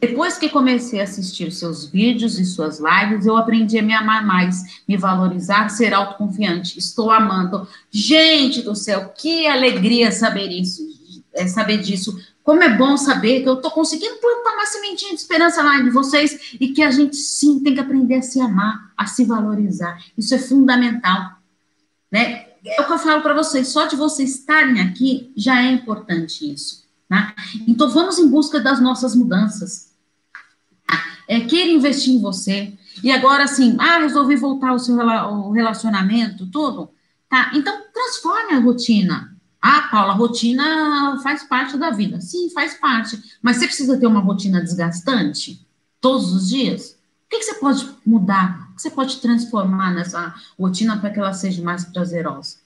Depois 0.00 0.38
que 0.38 0.48
comecei 0.48 1.00
a 1.00 1.04
assistir 1.04 1.50
seus 1.50 1.86
vídeos 1.86 2.38
e 2.38 2.44
suas 2.44 2.78
lives, 2.78 3.26
eu 3.26 3.36
aprendi 3.36 3.78
a 3.78 3.82
me 3.82 3.92
amar 3.92 4.24
mais, 4.24 4.82
me 4.86 4.96
valorizar, 4.96 5.68
ser 5.70 5.92
autoconfiante. 5.92 6.78
Estou 6.78 7.10
amando. 7.10 7.66
Gente 7.90 8.62
do 8.62 8.76
céu, 8.76 9.12
que 9.16 9.46
alegria 9.46 10.12
saber 10.12 10.48
isso, 10.48 10.82
é 11.34 11.48
saber 11.48 11.78
disso. 11.78 12.16
Como 12.44 12.62
é 12.62 12.76
bom 12.76 12.96
saber 12.96 13.42
que 13.42 13.48
eu 13.48 13.54
estou 13.54 13.70
conseguindo 13.70 14.16
plantar 14.20 14.54
uma 14.54 14.66
sementinha 14.66 15.14
de 15.14 15.20
esperança 15.20 15.62
lá 15.62 15.80
de 15.80 15.90
vocês 15.90 16.56
e 16.60 16.68
que 16.68 16.82
a 16.82 16.90
gente 16.90 17.16
sim 17.16 17.60
tem 17.60 17.74
que 17.74 17.80
aprender 17.80 18.16
a 18.16 18.22
se 18.22 18.40
amar, 18.40 18.92
a 18.96 19.04
se 19.04 19.24
valorizar. 19.24 20.02
Isso 20.16 20.34
é 20.34 20.38
fundamental, 20.38 21.32
né? 22.10 22.48
é 22.64 22.80
o 22.80 22.86
que 22.86 22.92
eu 22.92 22.98
falo 22.98 23.22
para 23.22 23.34
vocês, 23.34 23.68
só 23.68 23.86
de 23.86 23.96
vocês 23.96 24.30
estarem 24.30 24.80
aqui 24.80 25.32
já 25.36 25.62
é 25.62 25.70
importante 25.70 26.52
isso. 26.52 26.87
Tá? 27.08 27.34
Então 27.66 27.88
vamos 27.88 28.18
em 28.18 28.28
busca 28.28 28.60
das 28.60 28.80
nossas 28.80 29.14
mudanças. 29.14 29.88
É, 31.26 31.40
queira 31.40 31.70
investir 31.70 32.14
em 32.14 32.20
você. 32.20 32.72
E 33.02 33.10
agora, 33.10 33.44
assim, 33.44 33.76
ah, 33.78 33.98
resolvi 33.98 34.36
voltar 34.36 34.72
o 34.72 34.78
seu 34.78 34.96
o 34.96 35.50
relacionamento, 35.50 36.46
tudo. 36.46 36.90
Tá? 37.28 37.50
Então, 37.54 37.82
transforme 37.92 38.54
a 38.54 38.60
rotina. 38.60 39.36
Ah, 39.60 39.88
Paula, 39.90 40.12
a 40.12 40.16
rotina 40.16 41.20
faz 41.22 41.42
parte 41.42 41.76
da 41.76 41.90
vida. 41.90 42.20
Sim, 42.20 42.48
faz 42.50 42.74
parte. 42.74 43.20
Mas 43.42 43.56
você 43.56 43.66
precisa 43.66 43.98
ter 43.98 44.06
uma 44.06 44.20
rotina 44.20 44.60
desgastante 44.60 45.66
todos 46.00 46.32
os 46.32 46.48
dias? 46.48 46.98
O 47.26 47.30
que, 47.30 47.38
que 47.38 47.44
você 47.44 47.54
pode 47.54 47.88
mudar? 48.06 48.70
O 48.70 48.76
que 48.76 48.82
você 48.82 48.90
pode 48.90 49.18
transformar 49.18 49.92
nessa 49.92 50.34
rotina 50.58 50.98
para 50.98 51.10
que 51.10 51.18
ela 51.18 51.32
seja 51.32 51.62
mais 51.62 51.84
prazerosa? 51.84 52.56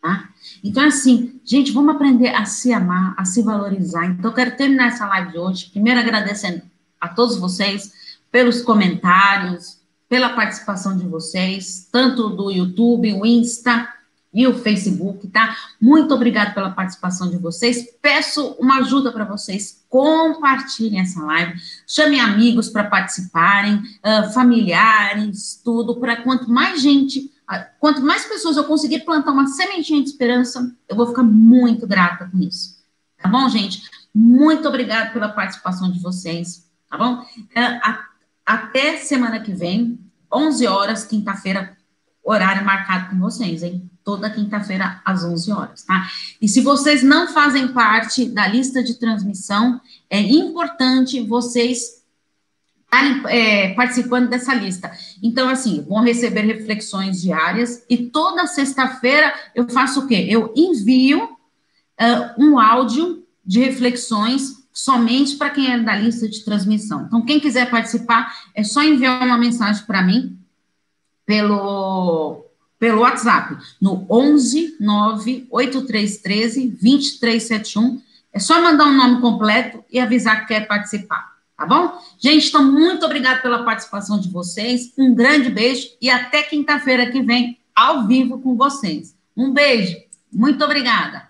Tá? 0.00 0.28
Então, 0.62 0.84
assim, 0.84 1.40
gente, 1.44 1.72
vamos 1.72 1.94
aprender 1.94 2.28
a 2.28 2.44
se 2.44 2.72
amar, 2.72 3.14
a 3.16 3.24
se 3.24 3.42
valorizar. 3.42 4.06
Então, 4.06 4.30
eu 4.30 4.34
quero 4.34 4.56
terminar 4.56 4.88
essa 4.88 5.06
live 5.06 5.32
de 5.32 5.38
hoje, 5.38 5.70
primeiro 5.70 6.00
agradecendo 6.00 6.62
a 7.00 7.08
todos 7.08 7.36
vocês 7.36 7.92
pelos 8.30 8.62
comentários, 8.62 9.80
pela 10.08 10.30
participação 10.30 10.96
de 10.96 11.06
vocês, 11.06 11.88
tanto 11.90 12.28
do 12.28 12.50
YouTube, 12.50 13.12
o 13.14 13.26
Insta, 13.26 13.88
e 14.36 14.46
o 14.46 14.52
Facebook, 14.52 15.26
tá? 15.28 15.56
Muito 15.80 16.12
obrigada 16.12 16.50
pela 16.50 16.68
participação 16.68 17.30
de 17.30 17.38
vocês. 17.38 17.86
Peço 18.02 18.54
uma 18.58 18.80
ajuda 18.80 19.10
para 19.10 19.24
vocês. 19.24 19.82
Compartilhem 19.88 21.00
essa 21.00 21.24
live, 21.24 21.58
chamem 21.86 22.20
amigos 22.20 22.68
para 22.68 22.84
participarem, 22.84 23.76
uh, 23.76 24.30
familiares, 24.34 25.58
tudo, 25.64 25.96
para 25.96 26.16
quanto 26.16 26.50
mais 26.50 26.82
gente, 26.82 27.32
quanto 27.78 28.00
mais 28.02 28.24
pessoas 28.24 28.56
eu 28.56 28.64
conseguir 28.64 29.00
plantar 29.00 29.32
uma 29.32 29.46
sementinha 29.46 30.02
de 30.02 30.08
esperança, 30.08 30.74
eu 30.88 30.96
vou 30.96 31.06
ficar 31.06 31.22
muito 31.22 31.86
grata 31.86 32.28
com 32.30 32.38
isso. 32.38 32.76
Tá 33.18 33.28
bom, 33.28 33.48
gente? 33.48 33.82
Muito 34.14 34.66
obrigada 34.68 35.10
pela 35.10 35.28
participação 35.28 35.90
de 35.90 36.00
vocês, 36.00 36.68
tá 36.90 36.96
bom? 36.96 37.24
A, 37.54 38.04
até 38.44 38.96
semana 38.98 39.40
que 39.40 39.52
vem, 39.52 39.98
11 40.32 40.66
horas, 40.66 41.04
quinta-feira, 41.04 41.76
horário 42.22 42.64
marcado 42.64 43.10
com 43.10 43.18
vocês, 43.18 43.62
hein? 43.62 43.88
toda 44.06 44.30
quinta-feira 44.30 45.02
às 45.04 45.24
11 45.24 45.50
horas, 45.50 45.82
tá? 45.82 46.08
E 46.40 46.48
se 46.48 46.60
vocês 46.60 47.02
não 47.02 47.26
fazem 47.26 47.66
parte 47.66 48.24
da 48.24 48.46
lista 48.46 48.80
de 48.80 48.94
transmissão, 48.94 49.80
é 50.08 50.20
importante 50.20 51.20
vocês 51.26 51.95
estarem 52.86 53.22
é, 53.26 53.74
participando 53.74 54.28
dessa 54.28 54.54
lista. 54.54 54.90
Então, 55.22 55.48
assim, 55.48 55.84
vão 55.88 56.02
receber 56.02 56.42
reflexões 56.42 57.20
diárias 57.20 57.84
e 57.90 57.98
toda 57.98 58.46
sexta-feira 58.46 59.34
eu 59.54 59.68
faço 59.68 60.00
o 60.00 60.06
quê? 60.06 60.26
Eu 60.28 60.52
envio 60.56 61.24
uh, 61.24 62.42
um 62.42 62.58
áudio 62.58 63.24
de 63.44 63.60
reflexões 63.60 64.66
somente 64.72 65.36
para 65.36 65.50
quem 65.50 65.72
é 65.72 65.78
da 65.78 65.96
lista 65.96 66.28
de 66.28 66.44
transmissão. 66.44 67.04
Então, 67.06 67.22
quem 67.22 67.40
quiser 67.40 67.70
participar, 67.70 68.32
é 68.54 68.62
só 68.62 68.82
enviar 68.82 69.22
uma 69.22 69.38
mensagem 69.38 69.84
para 69.84 70.02
mim 70.02 70.38
pelo 71.24 72.42
pelo 72.78 73.00
WhatsApp, 73.00 73.56
no 73.80 74.06
11 74.10 74.76
98313 74.78 76.68
2371. 76.68 78.02
É 78.32 78.38
só 78.38 78.60
mandar 78.60 78.84
um 78.84 78.96
nome 78.96 79.20
completo 79.22 79.82
e 79.90 79.98
avisar 79.98 80.42
que 80.42 80.48
quer 80.48 80.68
participar, 80.68 81.35
tá 81.56 81.66
bom? 81.66 81.98
Gente, 82.18 82.48
então, 82.48 82.62
muito 82.62 83.04
obrigada 83.04 83.40
pela 83.40 83.64
participação 83.64 84.20
de 84.20 84.28
vocês. 84.30 84.92
Um 84.96 85.14
grande 85.14 85.50
beijo 85.50 85.88
e 86.00 86.10
até 86.10 86.42
quinta-feira 86.42 87.10
que 87.10 87.22
vem, 87.22 87.58
ao 87.74 88.06
vivo 88.06 88.40
com 88.40 88.56
vocês. 88.56 89.16
Um 89.36 89.52
beijo. 89.52 89.96
Muito 90.32 90.64
obrigada. 90.64 91.25